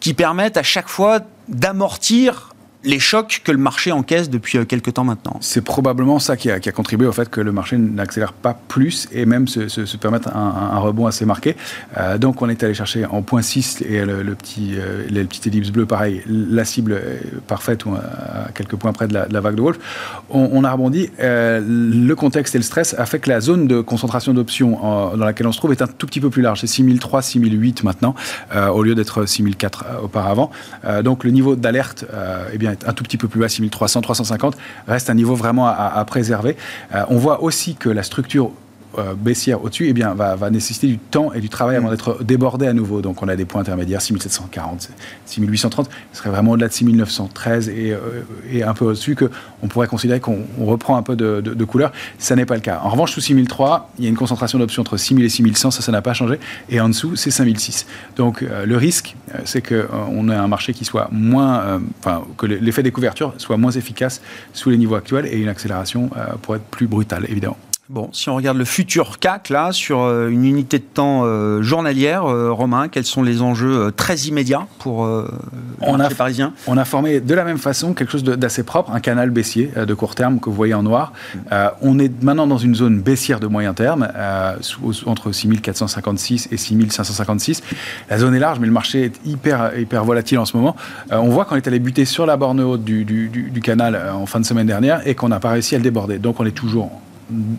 qui 0.00 0.14
permettent 0.14 0.56
à 0.56 0.62
chaque 0.62 0.88
fois 0.88 1.20
d'amortir 1.48 2.54
les 2.84 3.00
chocs 3.00 3.42
que 3.44 3.50
le 3.50 3.58
marché 3.58 3.90
encaisse 3.90 4.30
depuis 4.30 4.58
euh, 4.58 4.64
quelques 4.64 4.94
temps 4.94 5.04
maintenant. 5.04 5.36
C'est 5.40 5.62
probablement 5.62 6.18
ça 6.20 6.36
qui 6.36 6.50
a, 6.50 6.60
contribué 6.60 7.08
au 7.08 7.12
fait 7.12 7.28
que 7.28 7.40
le 7.40 7.50
marché 7.50 7.76
n'accélère 7.76 8.32
pas 8.32 8.58
plus 8.68 9.08
et 9.10 9.26
même 9.26 9.48
se, 9.48 9.68
se, 9.68 9.96
permettre 9.96 10.34
un, 10.36 10.78
rebond 10.78 11.06
assez 11.06 11.24
marqué. 11.24 11.56
Euh, 11.96 12.18
donc 12.18 12.40
on 12.40 12.48
est 12.48 12.62
allé 12.62 12.74
chercher 12.74 13.04
en 13.04 13.22
point 13.22 13.42
6 13.42 13.82
et 13.82 14.04
le, 14.04 14.34
petit, 14.34 14.74
euh, 14.76 15.04
les 15.10 15.84
pareil, 15.86 16.22
la 16.28 16.64
cible 16.64 17.00
parfaite 17.46 17.84
ou 17.84 17.94
à 17.94 18.50
quelques 18.54 18.76
points 18.76 18.92
près 18.92 19.08
de 19.08 19.14
la, 19.14 19.40
vague 19.40 19.56
de 19.56 19.62
Wolf. 19.62 19.78
On, 20.30 20.62
a 20.64 20.70
rebondi. 20.70 21.10
le 21.18 22.14
contexte 22.14 22.54
et 22.54 22.58
le 22.58 22.64
stress 22.64 22.94
a 22.98 23.06
fait 23.06 23.18
que 23.18 23.30
la 23.30 23.40
zone 23.40 23.66
de 23.66 23.80
concentration 23.80 24.34
d'options 24.34 24.78
dans 25.16 25.24
laquelle 25.24 25.46
on 25.46 25.52
se 25.52 25.58
trouve 25.58 25.72
est 25.72 25.82
un 25.82 25.86
tout 25.86 26.06
petit 26.06 26.20
peu 26.20 26.30
plus 26.30 26.42
large. 26.42 26.60
C'est 26.60 26.66
6003, 26.66 27.22
6008 27.22 27.84
maintenant, 27.84 28.14
au 28.72 28.82
lieu 28.82 28.94
d'être 28.94 29.26
6004 29.26 29.84
auparavant. 30.02 30.50
donc 31.02 31.24
le 31.24 31.30
niveau 31.30 31.56
d'alerte, 31.56 32.04
eh 32.52 32.58
bien, 32.58 32.67
un 32.86 32.92
tout 32.92 33.04
petit 33.04 33.16
peu 33.16 33.28
plus 33.28 33.40
bas, 33.40 33.48
6300, 33.48 34.00
350, 34.00 34.56
reste 34.86 35.10
un 35.10 35.14
niveau 35.14 35.34
vraiment 35.34 35.66
à, 35.66 36.04
préserver. 36.04 36.56
Euh, 36.94 37.04
on 37.08 37.18
voit 37.18 37.42
aussi 37.42 37.74
que 37.74 37.88
la 37.88 38.02
structure 38.02 38.52
euh, 38.96 39.14
baissière 39.14 39.62
au-dessus, 39.62 39.86
eh 39.88 39.92
bien, 39.92 40.14
va, 40.14 40.34
va, 40.34 40.48
nécessiter 40.48 40.86
du 40.86 40.98
temps 40.98 41.32
et 41.34 41.40
du 41.40 41.50
travail 41.50 41.76
avant 41.76 41.88
mm. 41.88 41.90
d'être 41.90 42.24
débordé 42.24 42.66
à 42.66 42.72
nouveau. 42.72 43.02
Donc, 43.02 43.22
on 43.22 43.28
a 43.28 43.36
des 43.36 43.44
points 43.44 43.60
intermédiaires, 43.60 44.00
6740, 44.00 44.88
6830, 45.26 45.90
ce 46.12 46.18
serait 46.18 46.30
vraiment 46.30 46.52
au-delà 46.52 46.68
de 46.68 46.72
6913 46.72 47.68
et, 47.68 47.92
euh, 47.92 47.98
et 48.50 48.62
un 48.62 48.72
peu 48.72 48.86
au-dessus 48.86 49.14
qu'on 49.14 49.68
pourrait 49.68 49.88
considérer 49.88 50.20
qu'on 50.20 50.46
reprend 50.60 50.96
un 50.96 51.02
peu 51.02 51.16
de, 51.16 51.42
de, 51.42 51.64
couleur. 51.64 51.92
Ça 52.18 52.34
n'est 52.34 52.46
pas 52.46 52.54
le 52.54 52.62
cas. 52.62 52.80
En 52.82 52.88
revanche, 52.88 53.12
sous 53.12 53.20
6003, 53.20 53.90
il 53.98 54.04
y 54.04 54.06
a 54.06 54.10
une 54.10 54.16
concentration 54.16 54.58
d'options 54.58 54.80
entre 54.80 54.96
6000 54.96 55.22
et 55.22 55.28
6100, 55.28 55.70
ça, 55.70 55.82
ça 55.82 55.92
n'a 55.92 56.00
pas 56.00 56.14
changé. 56.14 56.40
Et 56.70 56.80
en 56.80 56.88
dessous, 56.88 57.14
c'est 57.14 57.30
5006. 57.30 57.86
Donc, 58.16 58.42
euh, 58.42 58.64
le 58.64 58.76
risque, 58.78 59.16
c'est 59.44 59.60
qu'on 59.60 60.30
ait 60.30 60.34
un 60.34 60.48
marché 60.48 60.72
qui 60.72 60.86
soit 60.86 61.08
moins, 61.12 61.80
enfin, 61.98 62.24
que 62.38 62.46
l'effet 62.46 62.82
des 62.82 62.90
couvertures 62.90 63.34
soit 63.36 63.58
moins 63.58 63.72
efficace 63.72 64.22
sous 64.54 64.70
les 64.70 64.78
niveaux 64.78 64.94
actuels 64.94 65.26
et 65.26 65.38
une 65.38 65.48
accélération 65.48 66.08
pour 66.40 66.56
être 66.56 66.64
plus 66.64 66.86
brutale, 66.86 67.26
évidemment. 67.28 67.58
Bon, 67.90 68.10
si 68.12 68.28
on 68.28 68.36
regarde 68.36 68.58
le 68.58 68.66
futur 68.66 69.18
CAC, 69.18 69.48
là, 69.48 69.72
sur 69.72 70.02
euh, 70.02 70.28
une 70.28 70.44
unité 70.44 70.78
de 70.78 70.84
temps 70.84 71.22
euh, 71.24 71.62
journalière, 71.62 72.26
euh, 72.26 72.52
Romain, 72.52 72.88
quels 72.88 73.06
sont 73.06 73.22
les 73.22 73.40
enjeux 73.40 73.90
très 73.96 74.14
immédiats 74.26 74.66
pour 74.78 75.06
le 75.06 75.24
on 75.80 75.98
a, 75.98 76.10
parisien? 76.10 76.52
On 76.66 76.76
a 76.76 76.84
formé 76.84 77.20
de 77.20 77.34
la 77.34 77.44
même 77.44 77.56
façon 77.56 77.94
quelque 77.94 78.12
chose 78.12 78.24
d'assez 78.24 78.62
propre, 78.62 78.92
un 78.92 79.00
canal 79.00 79.30
baissier 79.30 79.72
de 79.74 79.94
court 79.94 80.14
terme 80.14 80.38
que 80.38 80.50
vous 80.50 80.54
voyez 80.54 80.74
en 80.74 80.82
noir. 80.82 81.14
on 81.80 81.98
est 81.98 82.22
maintenant 82.22 82.46
dans 82.46 82.58
une 82.58 82.74
zone 82.74 83.00
baissière 83.00 83.40
de 83.40 83.46
moyen 83.46 83.72
terme, 83.72 84.06
entre 85.06 85.32
6456 85.32 86.48
et 86.50 86.58
6556. 86.58 87.62
La 88.10 88.18
zone 88.18 88.34
est 88.34 88.38
large, 88.38 88.58
mais 88.60 88.66
le 88.66 88.72
marché 88.72 89.04
est 89.04 89.20
hyper, 89.24 89.78
hyper 89.78 90.04
volatile 90.04 90.38
en 90.38 90.44
ce 90.44 90.54
moment. 90.58 90.76
on 91.10 91.28
voit 91.28 91.46
qu'on 91.46 91.56
est 91.56 91.66
allé 91.66 91.78
buter 91.78 92.04
sur 92.04 92.26
la 92.26 92.36
borne 92.36 92.60
haute 92.60 92.84
du, 92.84 93.06
du, 93.06 93.28
du 93.28 93.60
canal 93.62 93.98
en 94.12 94.26
fin 94.26 94.40
de 94.40 94.44
semaine 94.44 94.66
dernière 94.66 95.06
et 95.08 95.14
qu'on 95.14 95.28
n'a 95.28 95.40
pas 95.40 95.50
réussi 95.50 95.74
à 95.74 95.78
le 95.78 95.84
déborder. 95.84 96.18
Donc 96.18 96.38
on 96.38 96.44
est 96.44 96.50
toujours 96.50 96.92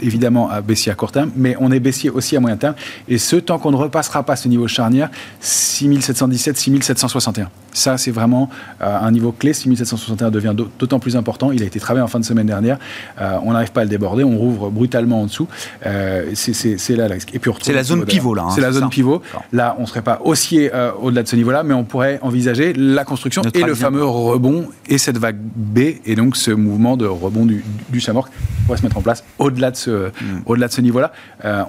évidemment 0.02 0.50
à 0.50 0.62
baissier 0.62 0.92
à 0.92 0.96
court 0.96 1.12
terme, 1.12 1.32
mais 1.36 1.56
on 1.60 1.72
est 1.72 1.80
baissier 1.80 2.10
aussi 2.10 2.36
à 2.36 2.40
moyen 2.40 2.58
terme. 2.58 2.76
Et 3.08 3.18
ce, 3.18 3.36
tant 3.36 3.60
qu'on 3.60 3.72
ne 3.72 3.78
repassera 3.78 4.24
pas 4.24 4.36
ce 4.36 4.48
niveau 4.48 4.68
charnière, 4.68 5.10
6717, 5.40 6.58
6761. 6.58 7.50
Ça, 7.72 7.98
c'est 7.98 8.12
vraiment 8.12 8.50
euh, 8.82 9.00
un 9.00 9.12
niveau 9.12 9.32
clé. 9.32 9.54
6761 9.54 10.32
devient 10.32 10.56
d'autant 10.56 11.00
plus 11.00 11.16
important. 11.16 11.52
Il 11.52 11.62
a 11.62 11.66
été 11.66 11.80
travaillé 11.80 12.04
en 12.04 12.08
fin 12.08 12.20
de 12.20 12.26
semaine 12.26 12.48
dernière. 12.48 12.80
Euh, 13.22 13.38
on 13.44 13.54
n'arrive 13.54 13.72
pas 13.72 13.82
à 13.82 13.84
le 13.84 13.90
déborder. 13.90 14.24
On 14.24 14.38
rouvre 14.38 14.70
brutalement 14.70 15.22
en 15.22 15.26
dessous. 15.26 15.48
Euh, 15.86 16.32
c'est 16.34 16.96
là 16.96 17.08
Et 17.34 17.40
puis 17.40 17.52
c'est 17.62 17.74
la 17.74 17.84
zone 17.84 18.06
pivot 18.06 18.34
là. 18.34 18.44
Hein, 18.44 18.52
c'est 18.54 18.62
la 18.62 18.72
zone 18.72 18.90
pivot. 18.90 19.22
Là, 19.54 19.76
on 19.78 19.84
ne 19.84 19.88
serait 19.88 20.02
pas 20.02 20.20
haussier 20.24 20.72
au-delà 21.02 21.24
de 21.24 21.28
ce 21.28 21.36
niveau-là, 21.36 21.64
mais 21.64 21.74
on 21.74 21.84
pourrait 21.84 22.20
envisager 22.22 22.74
la 22.74 23.06
construction 23.06 23.42
et 23.54 23.64
le 23.64 23.76
fameux 23.76 24.06
rebond 24.06 24.68
et 24.88 24.98
cette 24.98 25.18
vague 25.18 25.38
B 25.38 25.80
et 26.06 26.16
donc 26.16 26.36
ce 26.36 26.52
mouvement 26.52 26.98
de 26.98 27.06
rebond 27.06 27.46
du, 27.46 27.64
du 27.90 28.02
Samorc 28.02 28.30
pourrait 28.70 28.78
se 28.78 28.84
mettre 28.84 28.98
en 28.98 29.02
place 29.02 29.24
au-delà 29.40 29.72
de 29.72 29.76
ce, 29.76 30.10
mm. 30.10 30.44
au-delà 30.46 30.68
de 30.68 30.74
ce 30.74 30.82
niveau-là. 30.82 31.12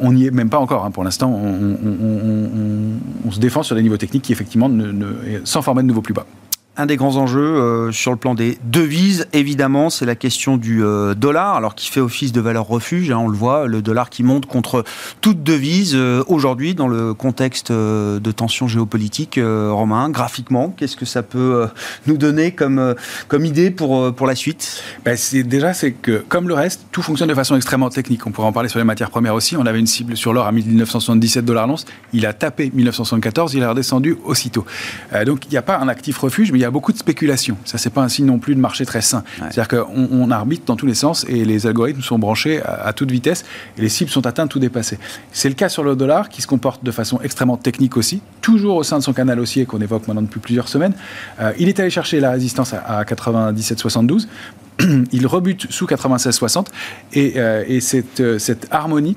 on 0.00 0.12
n'y 0.12 0.26
est 0.26 0.30
même 0.30 0.50
pas 0.50 0.58
encore. 0.58 0.84
Hein. 0.84 0.90
Pour 0.90 1.04
l'instant, 1.04 1.30
on, 1.30 1.76
on, 3.24 3.30
se 3.30 3.40
défend 3.40 3.62
sur 3.62 3.74
des 3.74 3.82
niveaux 3.82 3.96
techniques 3.96 4.24
qui 4.24 4.32
effectivement 4.32 4.68
ne, 4.68 4.92
ne, 4.92 5.40
sans 5.44 5.62
former 5.62 5.82
de 5.82 5.88
nouveaux 5.88 6.02
plus 6.02 6.14
bas 6.14 6.26
un 6.80 6.86
des 6.86 6.96
grands 6.96 7.16
enjeux 7.16 7.40
euh, 7.40 7.92
sur 7.92 8.10
le 8.10 8.16
plan 8.16 8.34
des 8.34 8.58
devises, 8.64 9.26
évidemment, 9.34 9.90
c'est 9.90 10.06
la 10.06 10.14
question 10.14 10.56
du 10.56 10.82
euh, 10.82 11.14
dollar, 11.14 11.54
alors 11.54 11.74
qui 11.74 11.90
fait 11.90 12.00
office 12.00 12.32
de 12.32 12.40
valeur 12.40 12.66
refuge. 12.66 13.10
Hein, 13.10 13.18
on 13.18 13.28
le 13.28 13.36
voit, 13.36 13.66
le 13.66 13.82
dollar 13.82 14.08
qui 14.08 14.22
monte 14.22 14.46
contre 14.46 14.84
toute 15.20 15.42
devise 15.42 15.92
euh, 15.94 16.24
aujourd'hui 16.26 16.74
dans 16.74 16.88
le 16.88 17.12
contexte 17.12 17.70
de 17.70 18.32
tensions 18.32 18.66
géopolitiques. 18.66 19.38
Romain, 19.42 20.08
graphiquement, 20.08 20.72
qu'est-ce 20.76 20.96
que 20.96 21.04
ça 21.04 21.22
peut 21.22 21.68
nous 22.06 22.16
donner 22.16 22.52
comme, 22.52 22.94
comme 23.28 23.44
idée 23.44 23.70
pour, 23.70 24.12
pour 24.14 24.26
la 24.26 24.34
suite? 24.34 24.82
Ben, 25.04 25.16
c'est, 25.16 25.42
Déjà, 25.42 25.74
c'est 25.74 25.92
que 25.92 26.24
comme 26.28 26.48
le 26.48 26.54
reste, 26.54 26.86
tout 26.92 27.02
fonctionne 27.02 27.28
de 27.28 27.34
façon 27.34 27.56
extrêmement 27.56 27.90
technique. 27.90 28.26
On 28.26 28.30
pourrait 28.30 28.46
en 28.46 28.52
parler 28.52 28.68
sur 28.68 28.78
les 28.78 28.84
matières 28.84 29.10
premières 29.10 29.34
aussi. 29.34 29.56
On 29.56 29.66
avait 29.66 29.80
une 29.80 29.86
cible 29.86 30.16
sur 30.16 30.32
l'or 30.32 30.46
à 30.46 30.52
1977 30.52 31.44
dollars 31.44 31.66
l'once. 31.66 31.84
Il 32.12 32.24
a 32.26 32.32
tapé 32.32 32.70
1974, 32.72 33.54
il 33.54 33.62
est 33.62 33.66
redescendu 33.66 34.16
aussitôt. 34.24 34.64
donc 35.26 35.46
il 35.46 35.50
n'y 35.50 35.58
a 35.58 35.62
pas 35.62 35.78
un 35.78 35.88
actif 35.88 36.18
refuge, 36.18 36.52
mais 36.52 36.58
il 36.58 36.62
y 36.62 36.64
a 36.64 36.69
beaucoup 36.70 36.92
de 36.92 36.98
spéculation. 36.98 37.56
Ça, 37.64 37.78
c'est 37.78 37.90
pas 37.90 38.02
un 38.02 38.08
signe 38.08 38.26
non 38.26 38.38
plus 38.38 38.54
de 38.54 38.60
marché 38.60 38.84
très 38.86 39.00
sain. 39.00 39.24
C'est-à-dire 39.38 39.68
qu'on 39.68 40.08
on 40.10 40.30
arbitre 40.30 40.64
dans 40.66 40.76
tous 40.76 40.86
les 40.86 40.94
sens 40.94 41.24
et 41.28 41.44
les 41.44 41.66
algorithmes 41.66 42.02
sont 42.02 42.18
branchés 42.18 42.60
à, 42.64 42.92
toute 42.92 43.10
vitesse 43.10 43.44
et 43.78 43.82
les 43.82 43.88
cibles 43.88 44.10
sont 44.10 44.26
atteintes, 44.26 44.50
tout 44.50 44.58
dépassé. 44.58 44.98
C'est 45.32 45.48
le 45.48 45.54
cas 45.54 45.68
sur 45.68 45.82
le 45.82 45.96
dollar 45.96 46.28
qui 46.28 46.42
se 46.42 46.46
comporte 46.46 46.84
de 46.84 46.90
façon 46.90 47.20
extrêmement 47.22 47.56
technique 47.56 47.96
aussi, 47.96 48.22
toujours 48.40 48.76
au 48.76 48.82
sein 48.82 48.98
de 48.98 49.02
son 49.02 49.12
canal 49.12 49.38
haussier 49.40 49.66
qu'on 49.66 49.80
évoque 49.80 50.06
maintenant 50.08 50.22
depuis 50.22 50.40
plusieurs 50.40 50.68
semaines. 50.68 50.94
Euh, 51.40 51.52
il 51.58 51.68
est 51.68 51.78
allé 51.80 51.90
chercher 51.90 52.20
la 52.20 52.30
résistance 52.30 52.72
à, 52.72 53.02
97,72. 53.04 54.26
il 55.12 55.26
rebute 55.26 55.70
sous 55.70 55.86
96,60 55.86 56.66
et, 57.12 57.34
euh, 57.36 57.64
et 57.66 57.80
cette, 57.80 58.20
euh, 58.20 58.38
cette 58.38 58.66
harmonie 58.70 59.16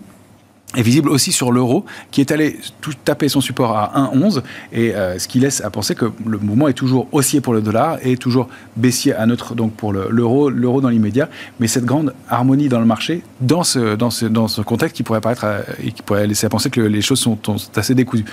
est 0.75 0.81
visible 0.81 1.09
aussi 1.09 1.31
sur 1.31 1.51
l'euro, 1.51 1.86
qui 2.12 2.21
est 2.21 2.31
allé 2.31 2.59
tout 2.81 2.93
taper 2.93 3.29
son 3.29 3.41
support 3.41 3.77
à 3.77 4.09
1,11, 4.13 4.41
et 4.71 4.95
euh, 4.95 5.19
ce 5.19 5.27
qui 5.27 5.39
laisse 5.39 5.62
à 5.62 5.69
penser 5.69 5.95
que 5.95 6.12
le 6.25 6.38
mouvement 6.38 6.67
est 6.67 6.73
toujours 6.73 7.07
haussier 7.12 7.41
pour 7.41 7.53
le 7.53 7.62
dollar 7.62 7.97
et 8.01 8.17
toujours 8.17 8.47
baissier 8.75 9.13
à 9.13 9.25
neutre 9.25 9.55
donc 9.55 9.73
pour 9.73 9.93
l'euro, 9.93 10.49
l'euro 10.49 10.81
dans 10.81 10.89
l'immédiat. 10.89 11.29
Mais 11.59 11.67
cette 11.67 11.86
grande 11.86 12.13
harmonie 12.29 12.69
dans 12.69 12.79
le 12.79 12.86
marché, 12.86 13.21
dans 13.41 13.63
ce, 13.63 13.95
dans 13.95 14.09
ce, 14.09 14.25
dans 14.25 14.47
ce 14.47 14.62
contexte 14.62 14.95
qui 14.95 15.03
pourrait 15.03 15.21
paraître 15.21 15.45
euh, 15.45 15.62
qui 15.95 16.01
pourrait 16.01 16.27
laisser 16.27 16.45
à 16.45 16.49
penser 16.49 16.69
que 16.69 16.81
les 16.81 17.01
choses 17.01 17.19
sont, 17.19 17.38
assez 17.75 17.95
décousues. 17.95 18.25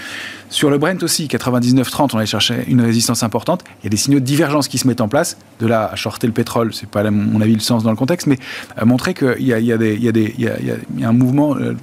Sur 0.48 0.70
le 0.70 0.78
Brent 0.78 1.02
aussi, 1.02 1.26
99,30, 1.26 2.10
on 2.12 2.18
allait 2.18 2.26
chercher 2.26 2.64
une 2.66 2.80
résistance 2.80 3.22
importante. 3.22 3.64
Il 3.80 3.84
y 3.84 3.86
a 3.88 3.90
des 3.90 3.96
signaux 3.96 4.20
de 4.20 4.24
divergence 4.24 4.68
qui 4.68 4.78
se 4.78 4.86
mettent 4.86 5.00
en 5.00 5.08
place. 5.08 5.36
De 5.60 5.66
là 5.66 5.90
à 5.92 5.96
shorter 5.96 6.26
le 6.26 6.32
pétrole, 6.32 6.72
c'est 6.72 6.88
pas 6.88 7.00
à 7.00 7.10
mon 7.10 7.40
avis 7.40 7.54
le 7.54 7.60
sens 7.60 7.82
dans 7.82 7.90
le 7.90 7.96
contexte, 7.96 8.26
mais 8.26 8.38
à 8.76 8.84
montrer 8.84 9.14
qu'il 9.14 9.42
y 9.42 9.52
a, 9.52 9.58
y 9.58 9.72
a 9.72 11.08
un 11.08 11.12
mouvement 11.12 11.56
euh, 11.56 11.74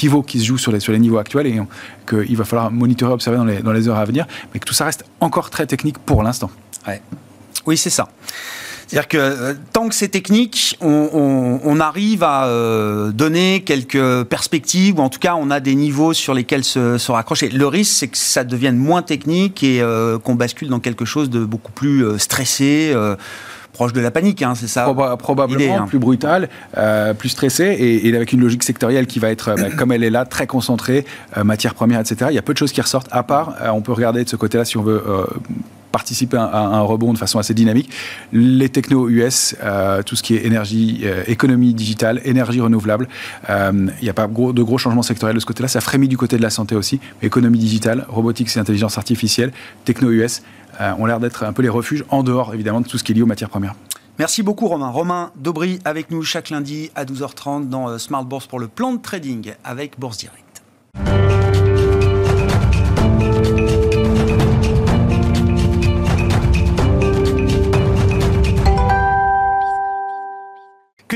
pivot 0.00 0.22
qui 0.22 0.40
se 0.40 0.46
joue 0.46 0.56
sur 0.56 0.72
les, 0.72 0.80
sur 0.80 0.94
les 0.94 0.98
niveaux 0.98 1.18
actuels 1.18 1.46
et 1.46 1.60
qu'il 2.08 2.34
va 2.34 2.44
falloir 2.44 2.70
monitorer, 2.70 3.12
observer 3.12 3.36
dans 3.36 3.44
les, 3.44 3.60
dans 3.60 3.72
les 3.72 3.86
heures 3.86 3.98
à 3.98 4.06
venir, 4.06 4.26
mais 4.54 4.58
que 4.58 4.64
tout 4.64 4.72
ça 4.72 4.86
reste 4.86 5.04
encore 5.20 5.50
très 5.50 5.66
technique 5.66 5.98
pour 5.98 6.22
l'instant. 6.22 6.50
Oui, 7.66 7.76
c'est 7.76 7.90
ça. 7.90 8.08
C'est-à-dire 8.86 9.08
que 9.08 9.18
euh, 9.18 9.54
tant 9.74 9.90
que 9.90 9.94
c'est 9.94 10.08
technique, 10.08 10.78
on, 10.80 11.80
arrive 11.80 12.24
à 12.24 12.46
euh, 12.46 13.12
donner 13.12 13.62
quelques 13.62 14.24
perspectives, 14.24 14.98
ou 14.98 15.02
en 15.02 15.10
tout 15.10 15.18
cas 15.18 15.34
on 15.36 15.50
a 15.50 15.60
des 15.60 15.74
niveaux 15.74 16.14
sur 16.14 16.32
lesquels 16.32 16.64
se, 16.64 16.96
se 16.96 17.12
raccrocher. 17.12 17.50
Le 17.50 17.66
risque, 17.66 17.92
c'est 17.92 18.08
que 18.08 18.16
ça 18.16 18.42
devienne 18.42 18.78
moins 18.78 19.02
technique 19.02 19.62
et 19.62 19.82
euh, 19.82 20.18
qu'on 20.18 20.34
bascule 20.34 20.68
dans 20.68 20.80
quelque 20.80 21.04
chose 21.04 21.28
de 21.28 21.44
beaucoup 21.44 21.72
plus 21.72 22.18
stressé 22.18 22.94
proche 23.72 23.92
de 23.92 24.00
la 24.00 24.10
panique, 24.10 24.42
hein, 24.42 24.54
c'est 24.54 24.66
ça 24.66 24.92
Probablement 25.18 25.78
hein. 25.78 25.86
plus 25.86 25.98
brutal, 25.98 26.48
euh, 26.76 27.14
plus 27.14 27.28
stressé 27.28 27.64
et, 28.04 28.14
avec 28.14 28.32
une 28.32 28.40
logique 28.40 28.62
sectorielle 28.62 29.06
qui 29.06 29.18
va 29.18 29.30
être, 29.30 29.48
euh, 29.48 29.54
bah, 29.54 29.70
comme 29.76 29.92
elle 29.92 30.04
est 30.04 30.10
là, 30.10 30.24
très 30.24 30.46
concentrée, 30.46 31.06
euh, 31.36 31.44
matières 31.44 31.74
premières, 31.74 32.00
etc. 32.00 32.26
Il 32.30 32.34
y 32.34 32.38
a 32.38 32.42
peu 32.42 32.52
de 32.52 32.58
choses 32.58 32.72
qui 32.72 32.80
ressortent, 32.80 33.08
à 33.10 33.22
part, 33.22 33.54
on 33.72 33.80
peut 33.80 33.92
regarder 33.92 34.24
de 34.24 34.28
ce 34.28 34.36
côté-là 34.36 34.64
si 34.64 34.76
on 34.76 34.82
veut 34.82 35.02
participer 35.92 36.36
à, 36.36 36.56
un 36.56 36.80
rebond 36.82 37.12
de 37.12 37.18
façon 37.18 37.38
assez 37.38 37.54
dynamique. 37.54 37.90
Les 38.32 38.68
technos 38.68 39.08
US, 39.08 39.56
tout 40.06 40.16
ce 40.16 40.22
qui 40.22 40.36
est 40.36 40.44
énergie, 40.46 41.04
économie 41.26 41.74
digitale, 41.74 42.20
énergie 42.24 42.60
renouvelable, 42.60 43.08
il 43.48 43.92
n'y 44.02 44.08
a 44.08 44.14
pas 44.14 44.26
de 44.26 44.62
gros 44.62 44.78
changements 44.78 45.02
sectoriels 45.02 45.34
de 45.34 45.40
ce 45.40 45.46
côté-là. 45.46 45.68
Ça 45.68 45.80
frémit 45.80 46.08
du 46.08 46.16
côté 46.16 46.36
de 46.36 46.42
la 46.42 46.50
santé 46.50 46.74
aussi. 46.74 47.00
Économie 47.22 47.58
digitale, 47.58 48.06
robotique 48.08 48.54
et 48.54 48.58
intelligence 48.58 48.98
artificielle, 48.98 49.52
techno 49.84 50.10
US, 50.10 50.42
euh, 50.42 50.44
ont 50.80 51.06
l'air 51.06 51.20
d'être 51.20 51.44
un 51.44 51.52
peu 51.52 51.62
les 51.62 51.68
refuges 51.68 52.04
en 52.08 52.22
dehors 52.22 52.54
évidemment 52.54 52.80
de 52.80 52.88
tout 52.88 52.98
ce 52.98 53.04
qui 53.04 53.12
est 53.12 53.14
lié 53.14 53.22
aux 53.22 53.26
matières 53.26 53.50
premières. 53.50 53.74
Merci 54.18 54.42
beaucoup 54.42 54.68
Romain. 54.68 54.90
Romain 54.90 55.32
Daubry 55.36 55.78
avec 55.86 56.10
nous 56.10 56.22
chaque 56.22 56.50
lundi 56.50 56.90
à 56.94 57.06
12h30 57.06 57.68
dans 57.68 57.88
euh, 57.88 57.96
Smart 57.96 58.24
Bourse 58.24 58.46
pour 58.46 58.60
le 58.60 58.68
plan 58.68 58.92
de 58.92 59.00
trading 59.00 59.54
avec 59.64 59.98
Bourse 59.98 60.18
Direct. 60.18 60.49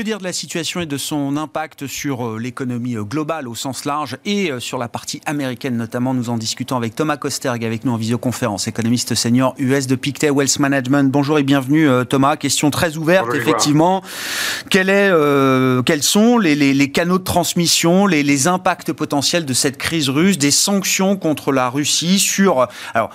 Dire 0.05 0.19
de 0.19 0.23
la 0.23 0.33
situation 0.33 0.81
et 0.81 0.85
de 0.85 0.97
son 0.97 1.35
impact 1.35 1.87
sur 1.87 2.27
euh, 2.27 2.37
l'économie 2.37 2.95
euh, 2.95 3.03
globale 3.03 3.47
au 3.47 3.55
sens 3.55 3.85
large 3.85 4.17
et 4.23 4.51
euh, 4.51 4.59
sur 4.59 4.77
la 4.77 4.87
partie 4.87 5.19
américaine 5.25 5.75
notamment? 5.75 6.13
Nous 6.13 6.29
en 6.29 6.37
discutons 6.37 6.77
avec 6.77 6.93
Thomas 6.93 7.17
Kosterg 7.17 7.65
avec 7.65 7.83
nous 7.85 7.91
en 7.91 7.97
visioconférence, 7.97 8.67
économiste 8.67 9.15
senior 9.15 9.55
US 9.57 9.87
de 9.87 9.95
Pictet 9.95 10.29
Wealth 10.29 10.59
Management. 10.59 11.11
Bonjour 11.11 11.39
et 11.39 11.43
bienvenue 11.43 11.89
Thomas. 12.07 12.37
Question 12.37 12.69
très 12.69 12.97
ouverte 12.97 13.33
effectivement. 13.33 14.03
Quel 14.69 14.89
est, 14.89 15.11
quels 15.85 16.03
sont 16.03 16.37
les, 16.37 16.53
les, 16.53 16.75
les, 16.75 16.91
canaux 16.91 17.17
de 17.17 17.23
transmission, 17.23 18.05
les, 18.05 18.21
les, 18.21 18.47
impacts 18.47 18.93
potentiels 18.93 19.45
de 19.45 19.53
cette 19.53 19.77
crise 19.77 20.09
russe, 20.09 20.37
des 20.37 20.51
sanctions 20.51 21.17
contre 21.17 21.51
la 21.51 21.69
Russie 21.69 22.19
sur 22.19 22.67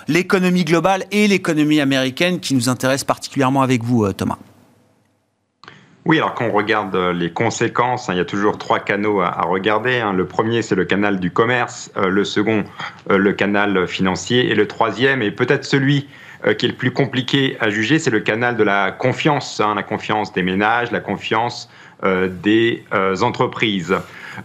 l'économie 0.09 0.65
globale 0.65 1.05
et 1.13 1.29
l'économie 1.29 1.81
américaine 1.81 2.41
qui 2.41 2.55
nous 2.55 2.69
intéresse 2.69 3.05
particulièrement 3.05 3.63
avec 3.63 3.85
vous 3.85 4.13
Thomas? 4.13 4.39
Oui, 6.07 6.17
alors 6.17 6.35
quand 6.35 6.47
on 6.47 6.53
regarde 6.53 6.95
euh, 6.95 7.13
les 7.13 7.31
conséquences, 7.31 8.09
hein, 8.09 8.15
il 8.15 8.17
y 8.17 8.21
a 8.21 8.25
toujours 8.25 8.57
trois 8.57 8.79
canaux 8.79 9.21
à, 9.21 9.43
regarder. 9.43 9.99
Hein. 9.99 10.15
Le 10.15 10.27
premier, 10.27 10.63
c'est 10.63 10.75
le 10.75 10.87
canal 10.87 11.21
du 11.21 11.31
commerce. 11.31 11.93
Euh, 11.99 12.09
le 12.09 12.25
second, 12.25 12.65
euh, 13.11 13.19
le 13.19 13.33
canal 13.35 13.87
financier. 13.87 14.51
Et 14.51 14.55
le 14.55 14.67
troisième, 14.67 15.21
et 15.21 15.31
peut-être 15.31 15.65
celui 15.65 16.09
qui 16.57 16.65
est 16.65 16.71
le 16.71 16.75
plus 16.75 16.91
compliqué 16.91 17.59
à 17.61 17.69
juger, 17.69 17.99
c'est 17.99 18.11
le 18.11 18.21
canal 18.21 18.57
de 18.57 18.63
la 18.63 18.93
confiance. 18.93 19.61
Hein, 19.61 19.75
la 19.75 19.83
confiance 19.83 20.33
des 20.33 20.43
ménages, 20.43 20.91
la 20.91 21.01
confiance 21.01 21.69
des 22.03 22.83
entreprises. 23.21 23.95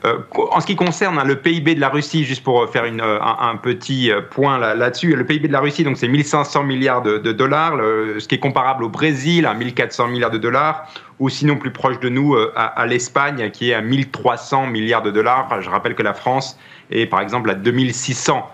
Euh, 0.03 0.19
en 0.51 0.59
ce 0.59 0.65
qui 0.65 0.75
concerne 0.75 1.19
hein, 1.19 1.23
le 1.23 1.35
PIB 1.35 1.75
de 1.75 1.79
la 1.79 1.89
Russie, 1.89 2.23
juste 2.23 2.43
pour 2.43 2.69
faire 2.69 2.85
une, 2.85 3.01
euh, 3.01 3.19
un, 3.21 3.55
petit 3.57 4.11
euh, 4.11 4.21
point 4.21 4.57
là-dessus, 4.57 5.15
le 5.15 5.25
PIB 5.25 5.47
de 5.47 5.53
la 5.53 5.59
Russie, 5.59 5.83
donc 5.83 5.97
c'est 5.97 6.07
1500 6.07 6.63
milliards 6.63 7.01
de, 7.01 7.17
dollars, 7.31 7.73
ce 8.19 8.27
qui 8.27 8.35
est 8.35 8.39
comparable 8.39 8.83
au 8.83 8.89
Brésil 8.89 9.45
à 9.45 9.53
1400 9.53 10.07
milliards 10.07 10.31
de 10.31 10.37
dollars, 10.37 10.87
ou 11.19 11.29
sinon 11.29 11.57
plus 11.57 11.71
proche 11.71 11.99
de 11.99 12.09
nous 12.09 12.35
à, 12.55 12.85
l'Espagne 12.85 13.49
qui 13.51 13.71
est 13.71 13.73
à 13.73 13.81
1300 13.81 14.67
milliards 14.67 15.01
de 15.01 15.11
dollars. 15.11 15.61
Je 15.61 15.69
rappelle 15.69 15.95
que 15.95 16.03
la 16.03 16.13
France 16.13 16.57
est 16.91 17.05
par 17.05 17.21
exemple 17.21 17.49
à 17.49 17.53
2600 17.53 18.47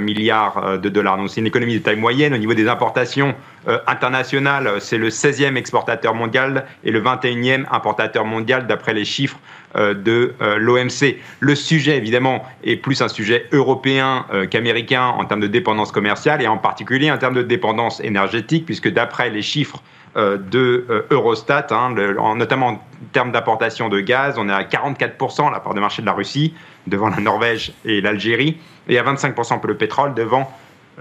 milliards 0.00 0.78
de 0.78 0.88
dollars. 0.88 1.18
Donc 1.18 1.28
c'est 1.28 1.40
une 1.40 1.46
économie 1.46 1.74
de 1.74 1.82
taille 1.82 1.96
moyenne. 1.96 2.32
Au 2.32 2.38
niveau 2.38 2.54
des 2.54 2.68
importations 2.68 3.34
internationales, 3.86 4.70
c'est 4.80 4.98
le 4.98 5.10
16e 5.10 5.56
exportateur 5.56 6.14
mondial 6.14 6.64
et 6.84 6.90
le 6.90 7.00
21e 7.00 7.64
importateur 7.70 8.24
mondial 8.24 8.66
d'après 8.66 8.94
les 8.94 9.04
chiffres 9.04 9.38
euh, 9.76 9.92
de 9.92 10.34
euh, 10.40 10.56
l'OMC. 10.56 11.18
Le 11.40 11.54
sujet, 11.54 11.96
évidemment, 11.96 12.44
est 12.64 12.76
plus 12.76 13.02
un 13.02 13.08
sujet 13.08 13.46
européen 13.52 14.24
euh, 14.32 14.46
qu'américain 14.46 15.08
en 15.08 15.24
termes 15.26 15.40
de 15.40 15.48
dépendance 15.48 15.92
commerciale 15.92 16.40
et 16.40 16.46
en 16.46 16.56
particulier 16.56 17.10
en 17.10 17.18
termes 17.18 17.34
de 17.34 17.42
dépendance 17.42 18.00
énergétique, 18.00 18.64
puisque 18.64 18.88
d'après 18.88 19.28
les 19.28 19.42
chiffres 19.42 19.82
de 20.16 21.04
Eurostat, 21.10 21.66
hein, 21.70 21.94
notamment 22.36 22.68
en 22.68 22.80
termes 23.12 23.32
d'importation 23.32 23.88
de 23.88 24.00
gaz, 24.00 24.36
on 24.38 24.48
est 24.48 24.52
à 24.52 24.62
44% 24.62 25.52
la 25.52 25.60
part 25.60 25.74
de 25.74 25.80
marché 25.80 26.00
de 26.00 26.06
la 26.06 26.12
Russie, 26.12 26.54
devant 26.86 27.08
la 27.08 27.18
Norvège 27.18 27.72
et 27.84 28.00
l'Algérie, 28.00 28.58
et 28.88 28.98
à 28.98 29.02
25% 29.02 29.60
pour 29.60 29.68
le 29.68 29.76
pétrole, 29.76 30.14
devant 30.14 30.50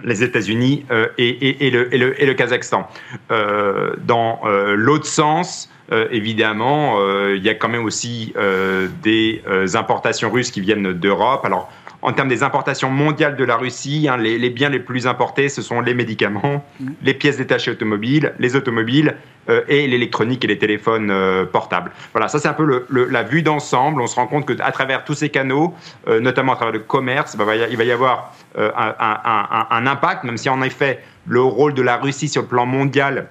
les 0.03 0.23
États-Unis 0.23 0.85
et, 1.17 1.69
le, 1.71 2.33
Kazakhstan. 2.33 2.89
dans 3.29 4.41
l'autre 4.75 5.05
sens, 5.05 5.69
euh, 5.91 6.07
évidemment, 6.11 6.99
euh, 6.99 7.35
il 7.37 7.43
y 7.43 7.49
a 7.49 7.53
quand 7.53 7.69
même 7.69 7.85
aussi 7.85 8.33
euh, 8.37 8.87
des 9.03 9.43
importations 9.75 10.31
russes 10.31 10.49
qui 10.49 10.61
viennent 10.61 10.93
d'Europe. 10.93 11.45
Alors, 11.45 11.71
en 12.05 12.13
termes 12.13 12.27
des 12.27 12.43
importations 12.43 12.89
mondiales 12.89 13.35
de 13.35 13.43
la 13.43 13.57
Russie, 13.57 14.07
hein, 14.09 14.17
les, 14.17 14.49
biens 14.49 14.69
les 14.69 14.79
plus 14.79 15.07
importés, 15.07 15.49
ce 15.49 15.61
sont 15.61 15.81
les 15.81 15.93
médicaments, 15.93 16.63
mmh. 16.79 16.89
les 17.01 17.13
pièces 17.13 17.37
détachées 17.37 17.71
automobiles, 17.71 18.33
les 18.39 18.55
automobiles 18.55 19.15
et 19.67 19.85
l'électronique 19.85 20.43
et 20.43 20.47
les 20.47 20.57
téléphones 20.57 21.13
portables. 21.51 21.91
Voilà, 22.13 22.27
ça 22.27 22.39
c'est 22.39 22.47
un 22.47 22.53
peu 22.53 22.87
la 22.89 23.21
vue 23.21 23.43
d'ensemble. 23.43 24.01
On 24.01 24.07
se 24.07 24.15
rend 24.15 24.25
compte 24.25 24.47
qu'à 24.47 24.71
travers 24.71 25.03
tous 25.03 25.13
ces 25.13 25.29
canaux, 25.29 25.75
notamment 26.07 26.53
à 26.53 26.55
travers 26.55 26.73
le 26.73 26.79
commerce, 26.79 27.35
bah, 27.35 27.45
il 27.55 27.77
va 27.77 27.83
y 27.83 27.91
avoir 27.91 28.33
un, 28.57 29.67
un, 29.69 29.85
impact, 29.85 30.23
même 30.23 30.37
si 30.37 30.49
en 30.49 30.63
effet 30.63 30.99
le 31.27 31.41
rôle 31.41 31.75
de 31.75 31.83
la 31.83 31.97
Russie 31.97 32.27
sur 32.27 32.41
le 32.41 32.47
plan 32.47 32.65
mondial 32.65 33.27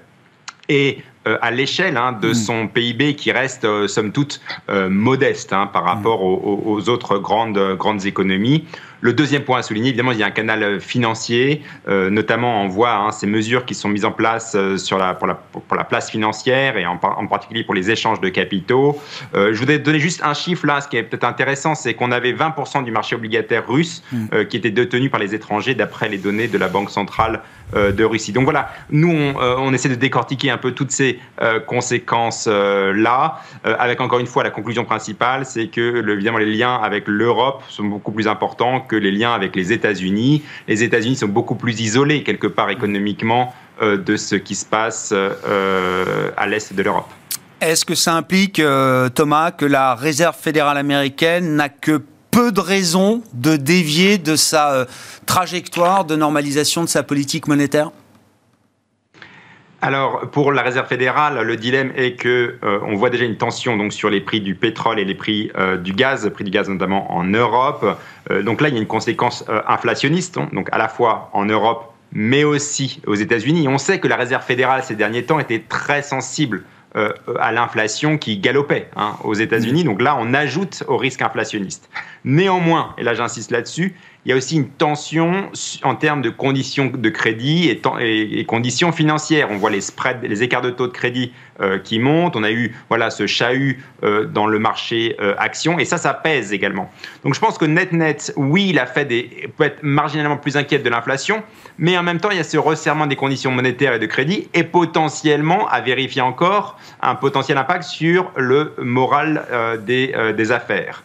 est 0.68 0.98
euh, 0.98 1.02
à 1.40 1.50
l'échelle 1.50 1.96
hein, 1.96 2.12
de 2.12 2.30
mm. 2.30 2.34
son 2.34 2.68
PIB 2.68 3.14
qui 3.14 3.32
reste, 3.32 3.64
euh, 3.64 3.88
somme 3.88 4.12
toute, 4.12 4.40
euh, 4.68 4.88
modeste 4.88 5.52
hein, 5.52 5.68
par 5.72 5.84
rapport 5.84 6.20
mm. 6.20 6.66
aux, 6.66 6.88
autres 6.88 7.18
grandes, 7.18 7.76
grandes 7.76 8.06
économies. 8.06 8.64
Le 9.00 9.12
deuxième 9.12 9.42
point 9.42 9.58
à 9.58 9.62
souligner, 9.62 9.90
évidemment, 9.90 10.12
il 10.12 10.18
y 10.18 10.22
a 10.22 10.26
un 10.26 10.30
canal 10.30 10.80
financier, 10.80 11.60
notamment 11.86 12.62
on 12.62 12.68
voit 12.68 12.94
hein, 12.94 13.12
ces 13.12 13.26
mesures 13.26 13.66
qui 13.66 13.74
sont 13.74 13.90
mises 13.90 14.06
en 14.06 14.12
place 14.12 14.56
sur 14.78 14.96
la, 14.96 15.12
pour, 15.12 15.26
la, 15.26 15.34
pour, 15.34 15.76
la 15.76 15.84
place 15.84 16.10
financière 16.10 16.78
et 16.78 16.86
en, 16.86 16.98
en, 17.02 17.26
particulier 17.26 17.64
pour 17.64 17.74
les 17.74 17.90
échanges 17.90 18.22
de 18.22 18.30
capitaux. 18.30 18.98
je 19.34 19.52
voudrais 19.58 19.78
donner 19.78 19.98
juste 19.98 20.22
un 20.24 20.32
chiffre 20.32 20.66
là, 20.66 20.80
ce 20.80 20.88
qui 20.88 20.96
est 20.96 21.02
peut-être 21.02 21.24
intéressant, 21.24 21.74
c'est 21.74 21.92
qu'on 21.92 22.12
avait 22.12 22.32
20% 22.32 22.82
du 22.82 22.92
marché 22.92 23.14
obligataire 23.14 23.68
russe 23.68 24.02
mm. 24.10 24.44
qui 24.48 24.56
était 24.56 24.70
détenu 24.70 25.10
par 25.10 25.20
les 25.20 25.34
étrangers 25.34 25.74
d'après 25.74 26.08
les 26.08 26.16
données 26.16 26.48
de 26.48 26.56
la 26.56 26.68
Banque 26.68 26.88
centrale 26.88 27.42
de 27.74 28.04
Russie. 28.04 28.32
Donc 28.32 28.44
voilà, 28.44 28.70
nous, 28.90 29.10
on, 29.10 29.34
on, 29.38 29.72
essaie 29.72 29.88
de 29.88 29.94
décortiquer 29.94 30.50
un 30.50 30.58
peu 30.58 30.72
toutes 30.72 30.90
ces 30.90 31.18
euh, 31.42 31.60
conséquences-là, 31.60 33.40
euh, 33.66 33.68
euh, 33.68 33.76
avec 33.78 34.00
encore 34.00 34.18
une 34.18 34.26
fois 34.26 34.44
la 34.44 34.50
conclusion 34.50 34.84
principale, 34.84 35.44
c'est 35.44 35.68
que 35.68 36.08
évidemment 36.10 36.38
les 36.38 36.54
liens 36.54 36.76
avec 36.76 37.08
l'Europe 37.08 37.62
sont 37.68 37.84
beaucoup 37.84 38.12
plus 38.12 38.28
importants 38.28 38.80
que 38.80 38.96
les 38.96 39.10
liens 39.10 39.32
avec 39.32 39.56
les 39.56 39.72
États-Unis. 39.72 40.42
Les 40.68 40.82
États-Unis 40.82 41.16
sont 41.16 41.28
beaucoup 41.28 41.54
plus 41.54 41.80
isolés 41.80 42.22
quelque 42.22 42.46
part 42.46 42.70
économiquement 42.70 43.54
de 43.82 44.16
ce 44.16 44.36
qui 44.36 44.54
se 44.54 44.64
passe 44.64 45.12
à 45.12 46.46
l'est 46.46 46.72
de 46.72 46.82
l'Europe. 46.82 47.08
Est-ce 47.60 47.84
que 47.84 47.96
ça 47.96 48.14
implique, 48.14 48.62
Thomas, 49.14 49.50
que 49.50 49.64
la 49.64 49.94
Réserve 49.94 50.36
fédérale 50.36 50.76
américaine 50.76 51.56
n'a 51.56 51.68
que 51.68 52.02
peu 52.34 52.50
de 52.50 52.60
raisons 52.60 53.22
de 53.32 53.56
dévier 53.56 54.18
de 54.18 54.34
sa 54.36 54.86
trajectoire 55.24 56.04
de 56.04 56.16
normalisation 56.16 56.82
de 56.82 56.88
sa 56.88 57.02
politique 57.02 57.46
monétaire? 57.46 57.90
Alors, 59.86 60.30
pour 60.30 60.50
la 60.50 60.62
Réserve 60.62 60.88
fédérale, 60.88 61.42
le 61.42 61.56
dilemme 61.56 61.92
est 61.94 62.12
que 62.12 62.56
euh, 62.64 62.78
on 62.86 62.94
voit 62.94 63.10
déjà 63.10 63.26
une 63.26 63.36
tension 63.36 63.76
donc 63.76 63.92
sur 63.92 64.08
les 64.08 64.22
prix 64.22 64.40
du 64.40 64.54
pétrole 64.54 64.98
et 64.98 65.04
les 65.04 65.14
prix 65.14 65.50
euh, 65.58 65.76
du 65.76 65.92
gaz, 65.92 66.30
prix 66.32 66.42
du 66.42 66.50
gaz 66.50 66.70
notamment 66.70 67.14
en 67.14 67.24
Europe. 67.24 67.98
Euh, 68.30 68.42
donc 68.42 68.62
là, 68.62 68.68
il 68.68 68.74
y 68.74 68.78
a 68.78 68.80
une 68.80 68.86
conséquence 68.86 69.44
inflationniste, 69.66 70.38
hein, 70.38 70.48
donc 70.54 70.70
à 70.72 70.78
la 70.78 70.88
fois 70.88 71.28
en 71.34 71.44
Europe, 71.44 71.92
mais 72.12 72.44
aussi 72.44 73.02
aux 73.06 73.14
États-Unis. 73.14 73.68
On 73.68 73.76
sait 73.76 74.00
que 74.00 74.08
la 74.08 74.16
Réserve 74.16 74.42
fédérale 74.42 74.82
ces 74.84 74.96
derniers 74.96 75.24
temps 75.24 75.38
était 75.38 75.62
très 75.68 76.00
sensible 76.00 76.64
à 76.94 77.52
l'inflation 77.52 78.18
qui 78.18 78.38
galopait 78.38 78.88
hein, 78.96 79.16
aux 79.24 79.34
États-Unis. 79.34 79.84
Donc 79.84 80.00
là, 80.00 80.16
on 80.18 80.32
ajoute 80.32 80.84
au 80.86 80.96
risque 80.96 81.22
inflationniste. 81.22 81.90
Néanmoins, 82.24 82.94
et 82.98 83.02
là 83.02 83.14
j'insiste 83.14 83.50
là-dessus, 83.50 83.94
il 84.24 84.30
y 84.30 84.32
a 84.32 84.36
aussi 84.36 84.56
une 84.56 84.68
tension 84.68 85.50
en 85.82 85.94
termes 85.94 86.22
de 86.22 86.30
conditions 86.30 86.86
de 86.86 87.10
crédit 87.10 87.68
et, 88.00 88.44
conditions 88.46 88.90
financières. 88.90 89.48
On 89.50 89.56
voit 89.56 89.70
les 89.70 89.82
spreads, 89.82 90.22
les 90.22 90.42
écarts 90.42 90.62
de 90.62 90.70
taux 90.70 90.86
de 90.86 90.92
crédit 90.92 91.32
euh, 91.60 91.78
qui 91.78 91.98
montent. 91.98 92.34
On 92.34 92.42
a 92.42 92.50
eu 92.50 92.74
voilà 92.88 93.10
ce 93.10 93.26
chahut 93.26 93.84
euh, 94.02 94.24
dans 94.24 94.46
le 94.46 94.58
marché 94.58 95.16
euh, 95.20 95.34
action 95.38 95.78
et 95.78 95.84
ça, 95.84 95.98
ça 95.98 96.14
pèse 96.14 96.54
également. 96.54 96.90
Donc 97.22 97.34
je 97.34 97.40
pense 97.40 97.58
que 97.58 97.66
net 97.66 97.92
net, 97.92 98.32
oui, 98.36 98.72
la 98.72 98.86
Fed 98.86 99.08
peut 99.56 99.64
être 99.64 99.82
marginalement 99.82 100.38
plus 100.38 100.56
inquiète 100.56 100.82
de 100.82 100.90
l'inflation, 100.90 101.42
mais 101.76 101.98
en 101.98 102.02
même 102.02 102.18
temps, 102.18 102.30
il 102.30 102.38
y 102.38 102.40
a 102.40 102.44
ce 102.44 102.56
resserrement 102.56 103.06
des 103.06 103.16
conditions 103.16 103.50
monétaires 103.50 103.92
et 103.92 103.98
de 103.98 104.06
crédit 104.06 104.48
et 104.54 104.64
potentiellement, 104.64 105.68
à 105.68 105.82
vérifier 105.82 106.22
encore, 106.22 106.78
un 107.02 107.14
potentiel 107.14 107.58
impact 107.58 107.84
sur 107.84 108.32
le 108.36 108.74
moral 108.78 109.46
des, 109.84 110.14
des 110.36 110.52
affaires. 110.52 111.02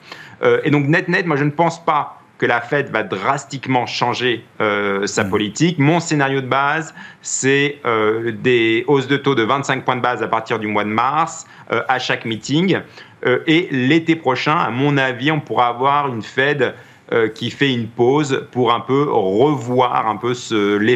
et 0.64 0.72
donc 0.72 0.88
net 0.88 1.08
net, 1.10 1.26
moi 1.26 1.36
je 1.36 1.44
ne 1.44 1.52
pense 1.52 1.84
pas 1.84 2.19
que 2.40 2.46
la 2.46 2.62
Fed 2.62 2.90
va 2.90 3.04
drastiquement 3.04 3.86
changer 3.86 4.44
euh, 4.62 5.06
sa 5.06 5.26
mm. 5.26 5.30
politique. 5.30 5.78
Mon 5.78 6.00
scénario 6.00 6.42
de 6.42 6.48
base, 6.48 6.96
c'est 7.22 7.80
euh, 7.86 8.32
des 8.32 8.86
hausses 8.88 9.08
de 9.08 9.18
taux 9.18 9.36
de 9.36 9.44
25 9.44 9.84
points 9.84 9.98
de 9.98 10.02
base 10.02 10.24
à 10.24 10.28
partir 10.28 10.58
du 10.58 10.66
mois 10.66 10.86
de 10.86 10.90
mars 10.90 11.46
euh, 11.72 11.84
à 11.88 12.00
chaque 12.00 12.26
meeting. 12.26 12.80
et 13.48 13.68
l'été 13.70 14.16
prochain, 14.16 14.56
à 14.56 14.70
mon 14.70 14.96
avis, 14.96 15.30
on 15.30 15.42
pourra 15.42 15.68
avoir 15.68 16.08
une 16.08 16.22
Fed 16.22 16.74
qui 17.34 17.50
fait 17.50 17.74
une 17.74 17.88
pause 17.88 18.46
pour 18.52 18.72
un 18.72 18.80
peu 18.80 19.08
revoir 19.10 20.08
un 20.08 20.16
peu 20.16 20.34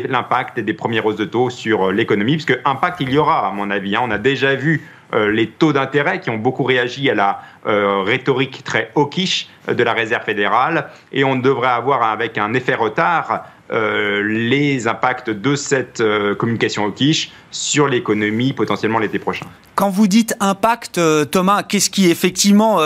l'impact 0.07 0.59
des 0.59 0.73
premières 0.73 1.05
hausses 1.05 1.17
de 1.17 1.25
taux 1.25 1.49
sur 1.49 1.91
l'économie, 1.91 2.33
puisque 2.33 2.57
impact 2.63 3.01
il 3.01 3.09
y 3.09 3.17
aura 3.17 3.47
à 3.47 3.51
mon 3.51 3.69
avis. 3.71 3.95
Hein. 3.95 4.01
On 4.03 4.11
a 4.11 4.19
déjà 4.19 4.55
vu 4.55 4.87
les 5.11 5.47
taux 5.47 5.73
d'intérêt 5.73 6.21
qui 6.21 6.29
ont 6.29 6.37
beaucoup 6.37 6.63
réagi 6.63 7.09
à 7.09 7.15
la 7.15 7.41
rhétorique 7.65 8.63
très 8.63 8.91
hawkish 8.95 9.47
de 9.67 9.83
la 9.83 9.93
Réserve 9.93 10.23
fédérale 10.23 10.89
et 11.11 11.23
on 11.23 11.37
devrait 11.37 11.69
avoir 11.69 12.03
avec 12.03 12.37
un 12.37 12.53
effet 12.53 12.75
retard 12.75 13.45
euh, 13.71 14.21
les 14.21 14.87
impacts 14.87 15.29
de 15.29 15.55
cette 15.55 16.01
euh, 16.01 16.35
communication 16.35 16.83
au 16.83 16.91
quiche 16.91 17.31
sur 17.49 17.87
l'économie 17.87 18.51
potentiellement 18.51 18.99
l'été 18.99 19.19
prochain. 19.19 19.45
Quand 19.75 19.89
vous 19.89 20.07
dites 20.07 20.35
impact, 20.41 20.97
euh, 20.97 21.23
Thomas, 21.23 21.63
qu'est-ce 21.63 21.89
qui 21.89 22.11
effectivement 22.11 22.79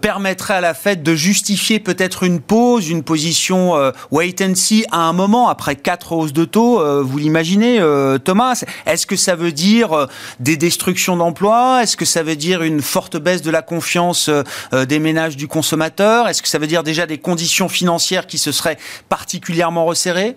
permettrait 0.00 0.54
à 0.54 0.60
la 0.60 0.72
Fed 0.72 1.02
de 1.02 1.14
justifier 1.14 1.80
peut-être 1.80 2.22
une 2.22 2.40
pause, 2.40 2.88
une 2.88 3.02
position 3.02 3.74
wait 4.10 4.42
and 4.42 4.54
see 4.54 4.84
à 4.90 5.00
un 5.00 5.12
moment 5.12 5.48
après 5.48 5.76
quatre 5.76 6.12
hausses 6.12 6.32
de 6.32 6.44
taux 6.44 7.02
Vous 7.02 7.18
l'imaginez, 7.18 7.80
Thomas? 8.24 8.64
Est-ce 8.86 9.06
que 9.06 9.16
ça 9.16 9.34
veut 9.34 9.52
dire 9.52 10.06
des 10.38 10.56
destructions 10.56 11.16
d'emplois? 11.16 11.82
Est-ce 11.82 11.96
que 11.96 12.04
ça 12.04 12.22
veut 12.22 12.36
dire 12.36 12.62
une 12.62 12.82
forte 12.82 13.16
baisse 13.16 13.42
de 13.42 13.50
la 13.50 13.62
confiance 13.62 14.19
des 14.28 14.98
ménages 14.98 15.36
du 15.36 15.46
consommateur? 15.46 16.28
Est-ce 16.28 16.42
que 16.42 16.48
ça 16.48 16.58
veut 16.58 16.66
dire 16.66 16.82
déjà 16.82 17.06
des 17.06 17.18
conditions 17.18 17.68
financières 17.68 18.26
qui 18.26 18.38
se 18.38 18.52
seraient 18.52 18.78
particulièrement 19.08 19.84
resserrées? 19.84 20.36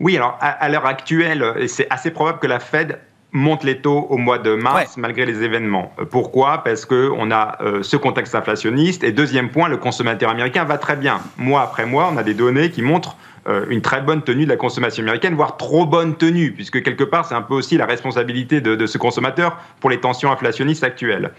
Oui, 0.00 0.16
alors 0.16 0.38
à, 0.40 0.68
l'heure 0.68 0.86
actuelle, 0.86 1.44
c'est 1.68 1.86
assez 1.90 2.10
probable 2.10 2.38
que 2.38 2.46
la 2.46 2.58
Fed 2.58 2.98
monte 3.32 3.64
les 3.64 3.78
taux 3.80 4.06
au 4.10 4.16
mois 4.16 4.38
de 4.38 4.54
mars 4.54 4.96
malgré 4.96 5.26
les 5.26 5.42
événements. 5.42 5.92
Euh, 5.98 6.04
pourquoi? 6.04 6.62
Parce 6.64 6.84
qu'on 6.84 7.30
a 7.30 7.58
euh, 7.60 7.82
ce 7.82 7.96
contexte 7.96 8.34
inflationniste. 8.34 9.04
Et 9.04 9.12
deuxième 9.12 9.50
point, 9.50 9.68
le 9.68 9.76
consommateur 9.76 10.30
américain 10.30 10.64
va 10.64 10.78
très 10.78 10.96
bien. 10.96 11.20
Mois 11.36 11.62
après 11.62 11.86
mois, 11.86 12.10
on 12.12 12.16
a 12.16 12.22
des 12.22 12.34
données 12.34 12.70
qui 12.70 12.82
montrent 12.82 13.10
euh, 13.10 13.29
une 13.46 13.80
très 13.80 14.00
bonne 14.00 14.22
tenue 14.22 14.44
de 14.44 14.50
la 14.50 14.56
consommation 14.56 15.02
américaine, 15.02 15.34
voire 15.34 15.56
trop 15.56 15.86
bonne 15.86 16.16
tenue, 16.16 16.52
puisque 16.52 16.82
quelque 16.82 17.04
part, 17.04 17.24
c'est 17.24 17.34
un 17.34 17.42
peu 17.42 17.54
aussi 17.54 17.76
la 17.76 17.86
responsabilité 17.86 18.60
de, 18.60 18.86
ce 18.86 18.98
consommateur 18.98 19.58
pour 19.80 19.90
les 19.90 20.00
tensions 20.00 20.30
inflationnistes 20.30 20.84
actuelles. 20.84 21.30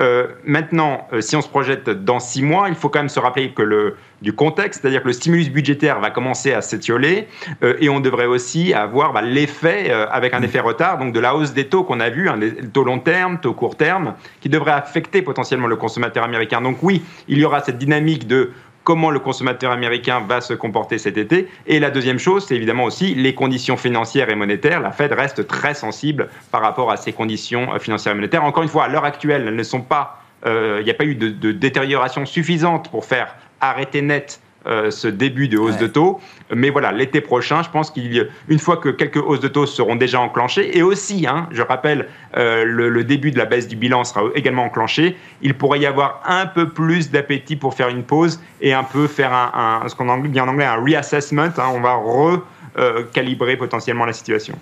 Euh, 0.00 0.28
maintenant, 0.44 1.06
euh, 1.12 1.20
si 1.20 1.36
on 1.36 1.42
se 1.42 1.48
projette 1.48 1.88
dans 1.90 2.20
six 2.20 2.42
mois, 2.42 2.68
il 2.68 2.74
faut 2.74 2.88
quand 2.88 3.00
même 3.00 3.08
se 3.08 3.20
rappeler 3.20 3.50
que 3.50 3.62
le, 3.62 3.96
du 4.22 4.32
contexte, 4.32 4.80
c'est-à-dire 4.80 5.02
que 5.02 5.08
le 5.08 5.12
stimulus 5.12 5.50
budgétaire 5.50 6.00
va 6.00 6.10
commencer 6.10 6.52
à 6.52 6.62
s'étioler, 6.62 7.28
et 7.62 7.88
on 7.88 8.00
devrait 8.00 8.26
aussi 8.26 8.74
avoir 8.74 9.12
bah, 9.12 9.22
l'effet, 9.22 9.90
avec 9.90 10.34
un 10.34 10.42
effet 10.42 10.60
retard, 10.60 10.98
donc 10.98 11.12
de 11.12 11.20
la 11.20 11.34
hausse 11.34 11.52
des 11.52 11.66
taux 11.66 11.84
qu'on 11.84 12.00
a 12.00 12.10
vu, 12.10 12.28
hein, 12.28 12.38
taux 12.72 12.84
long 12.84 12.98
terme, 12.98 13.38
taux 13.40 13.54
court 13.54 13.76
terme, 13.76 14.14
qui 14.40 14.48
devrait 14.48 14.72
affecter 14.72 15.22
potentiellement 15.22 15.66
le 15.66 15.76
consommateur 15.76 16.24
américain. 16.24 16.60
Donc 16.60 16.78
oui, 16.82 17.02
il 17.28 17.38
y 17.38 17.44
aura 17.44 17.60
cette 17.60 17.78
dynamique 17.78 18.26
de 18.26 18.50
comment 18.84 19.10
le 19.10 19.18
consommateur 19.18 19.72
américain 19.72 20.20
va 20.26 20.40
se 20.40 20.54
comporter 20.54 20.98
cet 20.98 21.16
été. 21.16 21.48
Et 21.66 21.80
la 21.80 21.90
deuxième 21.90 22.18
chose, 22.18 22.46
c'est 22.46 22.56
évidemment 22.56 22.84
aussi 22.84 23.14
les 23.14 23.34
conditions 23.34 23.76
financières 23.76 24.30
et 24.30 24.34
monétaires. 24.34 24.80
La 24.80 24.90
Fed 24.90 25.12
reste 25.12 25.46
très 25.46 25.74
sensible 25.74 26.28
par 26.50 26.62
rapport 26.62 26.90
à 26.90 26.96
ces 26.96 27.12
conditions 27.12 27.74
euh, 27.74 27.78
financières 27.78 28.12
et 28.12 28.16
monétaires. 28.16 28.44
Encore 28.44 28.62
une 28.62 28.68
fois, 28.68 28.84
à 28.84 28.88
l'heure 28.88 29.04
actuelle, 29.04 29.44
elles 29.46 29.56
ne 29.56 29.62
sont 29.62 29.82
pas, 29.82 30.22
euh, 30.46 30.78
il 30.80 30.84
n'y 30.84 30.90
a 30.90 30.94
pas 30.94 31.04
eu 31.04 31.14
de, 31.14 31.28
de, 31.28 31.52
détérioration 31.52 32.24
suffisante 32.26 32.90
pour 32.90 33.04
faire 33.04 33.34
arrêter 33.60 34.02
net 34.02 34.40
euh, 34.66 34.90
ce 34.90 35.08
début 35.08 35.48
de 35.48 35.56
hausse 35.56 35.78
de 35.78 35.86
taux. 35.86 36.20
Mais 36.54 36.68
voilà, 36.68 36.92
l'été 36.92 37.22
prochain, 37.22 37.62
je 37.62 37.70
pense 37.70 37.90
qu'une 37.90 38.58
fois 38.58 38.76
que 38.76 38.90
quelques 38.90 39.16
hausses 39.16 39.40
de 39.40 39.48
taux 39.48 39.64
seront 39.64 39.96
déjà 39.96 40.20
enclenchées, 40.20 40.76
et 40.76 40.82
aussi, 40.82 41.26
hein, 41.26 41.48
je 41.50 41.62
rappelle, 41.62 42.08
euh, 42.36 42.64
le, 42.64 43.04
début 43.04 43.30
de 43.30 43.38
la 43.38 43.46
baisse 43.46 43.68
du 43.68 43.76
bilan 43.76 44.04
sera 44.04 44.24
également 44.34 44.64
enclenché, 44.64 45.16
il 45.40 45.54
pourrait 45.54 45.80
y 45.80 45.86
avoir 45.86 46.22
un 46.26 46.44
peu 46.44 46.68
plus 46.68 47.10
d'appétit 47.10 47.56
pour 47.56 47.72
faire 47.72 47.88
une 47.88 48.02
pause 48.02 48.38
et 48.60 48.74
un 48.74 48.84
peu 48.84 49.06
faire 49.06 49.32
un, 49.32 49.88
ce 49.88 49.94
qu'on 49.94 50.14
dit 50.24 50.40
en 50.40 50.48
anglais 50.48 50.66
un 50.66 50.84
reassessment. 50.84 51.52
Hein, 51.56 51.70
on 51.74 51.80
va 51.80 51.94
recalibrer 51.94 53.56
potentiellement 53.56 54.04
la 54.04 54.12
situation. 54.12 54.58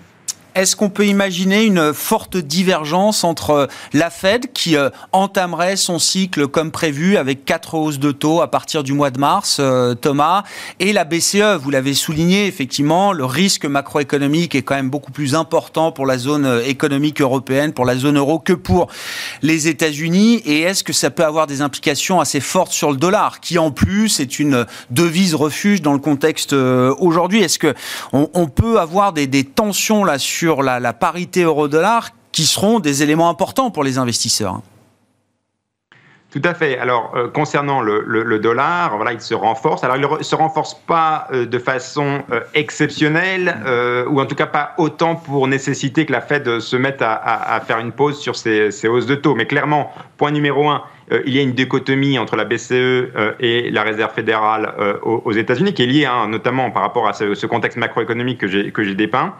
Est-ce 0.59 0.75
qu'on 0.75 0.89
peut 0.89 1.07
imaginer 1.07 1.63
une 1.63 1.93
forte 1.93 2.35
divergence 2.35 3.23
entre 3.23 3.69
la 3.93 4.09
Fed 4.09 4.51
qui 4.51 4.75
euh, 4.75 4.89
entamerait 5.13 5.77
son 5.77 5.99
cycle 5.99 6.49
comme 6.49 6.69
prévu 6.69 7.15
avec 7.15 7.45
quatre 7.45 7.75
hausses 7.75 7.97
de 7.97 8.11
taux 8.11 8.41
à 8.41 8.51
partir 8.51 8.83
du 8.83 8.91
mois 8.91 9.09
de 9.09 9.21
mars, 9.21 9.59
euh, 9.61 9.95
Thomas, 9.95 10.43
et 10.81 10.91
la 10.91 11.05
BCE 11.05 11.55
Vous 11.61 11.69
l'avez 11.69 11.93
souligné, 11.93 12.45
effectivement, 12.45 13.13
le 13.13 13.23
risque 13.23 13.63
macroéconomique 13.63 14.53
est 14.53 14.61
quand 14.61 14.75
même 14.75 14.89
beaucoup 14.89 15.13
plus 15.13 15.33
important 15.33 15.93
pour 15.93 16.05
la 16.05 16.17
zone 16.17 16.45
euh, 16.45 16.61
économique 16.65 17.21
européenne, 17.21 17.71
pour 17.71 17.85
la 17.85 17.95
zone 17.95 18.17
euro, 18.17 18.37
que 18.37 18.51
pour 18.51 18.87
les 19.41 19.69
États-Unis. 19.69 20.41
Et 20.43 20.59
est-ce 20.63 20.83
que 20.83 20.91
ça 20.91 21.09
peut 21.09 21.23
avoir 21.23 21.47
des 21.47 21.61
implications 21.61 22.19
assez 22.19 22.41
fortes 22.41 22.73
sur 22.73 22.91
le 22.91 22.97
dollar, 22.97 23.39
qui 23.39 23.57
en 23.59 23.71
plus 23.71 24.19
est 24.19 24.39
une 24.39 24.65
devise 24.89 25.35
refuge 25.35 25.81
dans 25.81 25.93
le 25.93 25.99
contexte 25.99 26.51
aujourd'hui? 26.51 27.43
Est-ce 27.43 27.59
que 27.59 27.73
on, 28.11 28.47
peut 28.47 28.77
avoir 28.77 29.13
des, 29.13 29.25
des 29.25 29.45
tensions 29.45 30.03
là 30.03 30.19
sur 30.19 30.48
sur 30.49 30.63
la, 30.63 30.93
parité 30.93 31.43
euro-dollar 31.43 32.09
qui 32.31 32.43
seront 32.47 32.79
des 32.79 33.03
éléments 33.03 33.29
importants 33.29 33.69
pour 33.69 33.83
les 33.83 33.99
investisseurs. 33.99 34.61
Tout 36.31 36.41
à 36.43 36.55
fait. 36.55 36.79
Alors, 36.79 37.13
euh, 37.15 37.27
concernant 37.27 37.81
le, 37.81 38.39
dollar, 38.39 38.95
voilà, 38.95 39.13
il 39.13 39.21
se 39.21 39.35
renforce. 39.35 39.83
Alors, 39.83 39.97
il 39.97 40.17
ne 40.17 40.23
se 40.23 40.35
renforce 40.35 40.73
pas 40.73 41.27
euh, 41.31 41.45
de 41.45 41.59
façon 41.59 42.23
euh, 42.31 42.39
exceptionnelle, 42.55 43.55
ou 44.09 44.19
en 44.19 44.25
tout 44.25 44.33
cas 44.33 44.47
pas 44.47 44.73
autant 44.79 45.15
pour 45.15 45.47
nécessiter 45.47 46.07
que 46.07 46.11
la 46.11 46.21
Fed 46.21 46.59
se 46.59 46.75
mette 46.75 47.03
à, 47.03 47.61
faire 47.67 47.77
une 47.77 47.91
pause 47.91 48.19
sur 48.19 48.35
ces, 48.35 48.87
hausses 48.87 49.05
de 49.05 49.15
taux. 49.15 49.35
Mais 49.35 49.45
clairement, 49.45 49.93
point 50.17 50.31
numéro 50.31 50.67
un, 50.67 50.81
il 51.27 51.35
y 51.35 51.37
a 51.37 51.43
une 51.43 51.53
dichotomie 51.53 52.17
entre 52.17 52.35
la 52.35 52.45
BCE 52.45 53.11
et 53.39 53.69
la 53.69 53.83
Réserve 53.83 54.13
fédérale 54.13 54.73
aux, 55.03 55.31
États-Unis, 55.31 55.75
qui 55.75 55.83
est 55.83 55.87
liée 55.87 56.05
hein, 56.05 56.27
notamment 56.27 56.71
par 56.71 56.81
rapport 56.81 57.07
à 57.07 57.13
ce 57.13 57.45
contexte 57.45 57.77
macroéconomique 57.77 58.39
que 58.39 58.83
j'ai 58.83 58.95
dépeint 58.95 59.35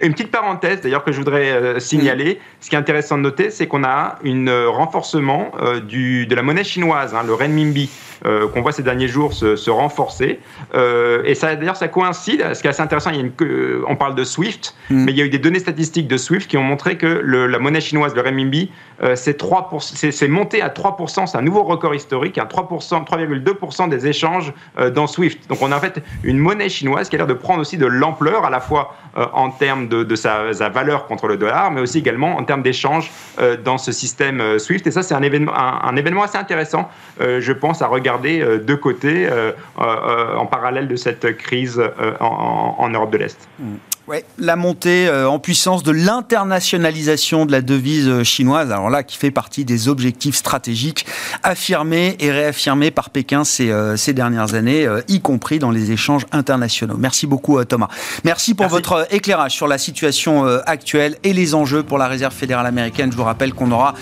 une 0.00 0.12
petite 0.12 0.30
parenthèse 0.30 0.80
d'ailleurs 0.80 1.04
que 1.04 1.12
je 1.12 1.18
voudrais 1.18 1.50
euh, 1.50 1.78
signaler. 1.78 2.40
Ce 2.60 2.68
qui 2.68 2.74
est 2.74 2.78
intéressant 2.78 3.18
de 3.18 3.22
noter, 3.22 3.50
c'est 3.50 3.66
qu'on 3.66 3.84
a 3.84 4.18
un 4.24 4.46
euh, 4.46 4.68
renforcement 4.68 5.52
euh, 5.60 5.80
du, 5.80 6.26
de 6.26 6.34
la 6.34 6.42
monnaie 6.42 6.64
chinoise, 6.64 7.14
hein, 7.14 7.22
le 7.26 7.34
renminbi. 7.34 7.90
Euh, 8.26 8.48
qu'on 8.48 8.60
voit 8.60 8.72
ces 8.72 8.82
derniers 8.82 9.08
jours 9.08 9.32
se, 9.32 9.70
renforcer. 9.70 10.40
Euh, 10.74 11.22
et 11.24 11.34
ça, 11.34 11.56
d'ailleurs, 11.56 11.76
ça 11.76 11.88
coïncide. 11.88 12.44
Ce 12.52 12.60
qui 12.60 12.66
est 12.66 12.70
assez 12.70 12.82
intéressant, 12.82 13.10
il 13.10 13.16
y 13.16 13.20
a 13.20 13.22
une, 13.22 13.84
on 13.86 13.96
parle 13.96 14.14
de 14.14 14.24
SWIFT, 14.24 14.74
mm. 14.90 15.04
mais 15.04 15.12
il 15.12 15.18
y 15.18 15.22
a 15.22 15.24
eu 15.24 15.30
des 15.30 15.38
données 15.38 15.58
statistiques 15.58 16.06
de 16.06 16.18
SWIFT 16.18 16.46
qui 16.46 16.58
ont 16.58 16.62
montré 16.62 16.98
que 16.98 17.06
la 17.06 17.58
monnaie 17.58 17.80
chinoise, 17.80 18.14
le 18.14 18.20
renminbi, 18.20 18.70
euh, 19.02 19.14
c'est 19.16 20.28
monté 20.28 20.60
à 20.60 20.68
3%, 20.68 21.26
c'est 21.26 21.38
un 21.38 21.42
nouveau 21.42 21.62
record 21.62 21.94
historique, 21.94 22.36
à 22.36 22.44
3%, 22.44 23.06
3,2% 23.06 23.88
des 23.88 24.06
échanges 24.06 24.52
dans 24.94 25.06
SWIFT. 25.06 25.48
Donc 25.48 25.62
on 25.62 25.72
a 25.72 25.76
en 25.76 25.80
fait 25.80 26.02
une 26.22 26.38
monnaie 26.38 26.68
chinoise 26.68 27.08
qui 27.08 27.16
a 27.16 27.18
l'air 27.18 27.26
de 27.26 27.32
prendre 27.34 27.60
aussi 27.60 27.78
de 27.78 27.86
l'ampleur, 27.86 28.44
à 28.44 28.50
la 28.50 28.60
fois 28.60 28.94
en 29.14 29.50
termes 29.50 29.88
de, 29.88 30.14
sa, 30.14 30.50
valeur 30.68 31.06
contre 31.06 31.26
le 31.26 31.36
dollar, 31.36 31.70
mais 31.70 31.80
aussi 31.80 31.98
également 31.98 32.36
en 32.36 32.44
termes 32.44 32.62
d'échanges 32.62 33.10
dans 33.64 33.78
ce 33.78 33.92
système 33.92 34.58
SWIFT. 34.58 34.86
Et 34.86 34.90
ça, 34.90 35.02
c'est 35.02 35.14
un 35.14 35.22
événement, 35.22 35.52
un, 35.56 35.96
événement 35.96 36.22
assez 36.22 36.38
intéressant, 36.38 36.90
je 37.18 37.52
pense, 37.52 37.80
à 37.82 37.86
regarder 37.86 38.09
regarder 38.10 38.40
euh, 38.40 38.58
de 38.58 38.74
côté 38.74 39.28
euh, 39.28 39.52
euh, 39.78 40.36
en 40.36 40.46
parallèle 40.46 40.88
de 40.88 40.96
cette 40.96 41.36
crise 41.36 41.82
en, 42.20 42.88
Europe 42.90 43.10
de 43.10 43.18
l'Est. 43.18 43.48
Mm. 43.58 43.74
Ouais, 44.10 44.24
la 44.40 44.56
montée 44.56 45.06
euh, 45.06 45.30
en 45.30 45.38
puissance 45.38 45.84
de 45.84 45.92
l'internationalisation 45.92 47.46
de 47.46 47.52
la 47.52 47.62
devise 47.62 48.08
euh, 48.08 48.24
chinoise, 48.24 48.72
alors 48.72 48.90
là, 48.90 49.04
qui 49.04 49.16
fait 49.16 49.30
partie 49.30 49.64
des 49.64 49.86
objectifs 49.86 50.34
stratégiques 50.34 51.06
affirmés 51.44 52.16
et 52.18 52.32
réaffirmés 52.32 52.90
par 52.90 53.10
Pékin 53.10 53.44
ces, 53.44 53.70
euh, 53.70 53.96
ces 53.96 54.12
dernières 54.12 54.54
années, 54.54 54.88
y 55.06 55.20
compris 55.20 55.60
dans 55.60 55.70
les 55.70 55.92
échanges 55.92 56.26
internationaux. 56.32 56.96
Merci 56.98 57.28
beaucoup, 57.28 57.64
Thomas. 57.64 57.86
Merci 58.24 58.54
pour 58.54 58.66
votre 58.66 59.06
éclairage 59.12 59.52
sur 59.52 59.68
la 59.68 59.78
situation 59.78 60.44
actuelle 60.66 61.16
et 61.22 61.32
les 61.32 61.54
enjeux 61.54 61.84
pour 61.84 61.96
la 61.96 62.08
Réserve 62.08 62.34
fédérale 62.34 62.66
américaine. 62.66 63.12
Je 63.12 63.16
vous 63.16 63.22
rappelle 63.22 63.54
qu'on 63.54 63.70
aura 63.70 63.94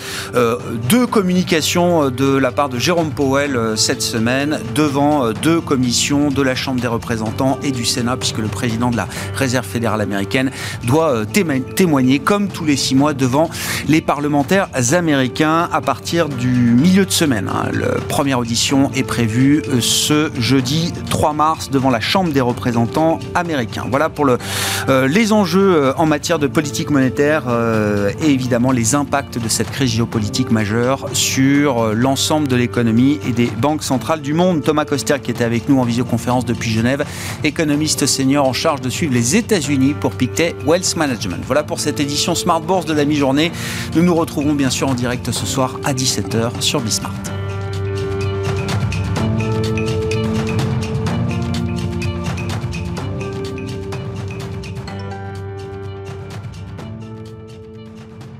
deux 0.89 1.05
communications 1.05 2.09
de 2.09 2.35
la 2.35 2.51
part 2.51 2.69
de 2.69 2.79
Jérôme 2.79 3.11
Powell 3.11 3.73
cette 3.75 4.01
semaine 4.01 4.59
devant 4.73 5.31
deux 5.33 5.61
commissions 5.61 6.29
de 6.29 6.41
la 6.41 6.55
Chambre 6.55 6.81
des 6.81 6.87
représentants 6.87 7.59
et 7.61 7.71
du 7.71 7.85
Sénat, 7.85 8.17
puisque 8.17 8.39
le 8.39 8.47
président 8.47 8.89
de 8.89 8.97
la 8.97 9.07
Réserve 9.35 9.65
fédérale 9.65 9.98
américaine 10.01 10.51
doit 10.85 11.11
euh, 11.11 11.25
témoigner 11.75 12.19
comme 12.19 12.47
tous 12.47 12.65
les 12.65 12.75
six 12.75 12.95
mois 12.95 13.13
devant 13.13 13.49
les 13.87 14.01
parlementaires 14.01 14.69
américains 14.93 15.69
à 15.71 15.81
partir 15.81 16.29
du 16.29 16.47
milieu 16.47 17.05
de 17.05 17.11
semaine. 17.11 17.49
Hein. 17.49 17.69
La 17.73 17.99
première 18.07 18.39
audition 18.39 18.91
est 18.95 19.03
prévue 19.03 19.61
euh, 19.69 19.81
ce 19.81 20.31
jeudi 20.39 20.93
3 21.09 21.33
mars 21.33 21.69
devant 21.69 21.89
la 21.89 21.99
Chambre 21.99 22.31
des 22.31 22.41
représentants 22.41 23.19
américains. 23.35 23.85
Voilà 23.89 24.09
pour 24.09 24.27
euh, 24.27 25.07
les 25.07 25.31
enjeux 25.31 25.93
en 25.97 26.05
matière 26.05 26.39
de 26.39 26.47
politique 26.47 26.89
monétaire 26.89 27.43
et 28.21 28.29
évidemment 28.29 28.71
les 28.71 28.95
impacts 28.95 29.37
de 29.37 29.47
cette 29.47 29.69
crise 29.71 29.91
géopolitique 29.91 30.51
majeure 30.51 31.07
sur 31.13 31.93
l'ensemble 31.93 32.47
de 32.47 32.55
l'économie 32.55 33.19
et 33.27 33.31
des 33.31 33.47
banques 33.47 33.83
centrales 33.83 34.21
du 34.21 34.33
monde. 34.33 34.63
Thomas 34.63 34.85
Coster 34.85 35.15
qui 35.21 35.31
était 35.31 35.43
avec 35.43 35.69
nous 35.69 35.79
en 35.79 35.83
visioconférence 35.83 36.45
depuis 36.45 36.71
Genève, 36.71 37.05
économiste 37.43 38.05
senior 38.05 38.47
en 38.47 38.53
charge 38.53 38.81
de 38.81 38.89
suivre 38.89 39.13
les 39.13 39.35
États-Unis 39.35 39.78
pour 39.99 40.11
Pictet 40.11 40.55
Wealth 40.65 40.95
Management. 40.95 41.43
Voilà 41.45 41.63
pour 41.63 41.79
cette 41.79 41.99
édition 41.99 42.35
Smart 42.35 42.61
Bourse 42.61 42.85
de 42.85 42.93
la 42.93 43.05
mi-journée. 43.05 43.51
Nous 43.95 44.03
nous 44.03 44.15
retrouvons 44.15 44.53
bien 44.53 44.69
sûr 44.69 44.89
en 44.89 44.93
direct 44.93 45.31
ce 45.31 45.45
soir 45.45 45.79
à 45.83 45.93
17h 45.93 46.61
sur 46.61 46.81
Bismart. 46.81 47.38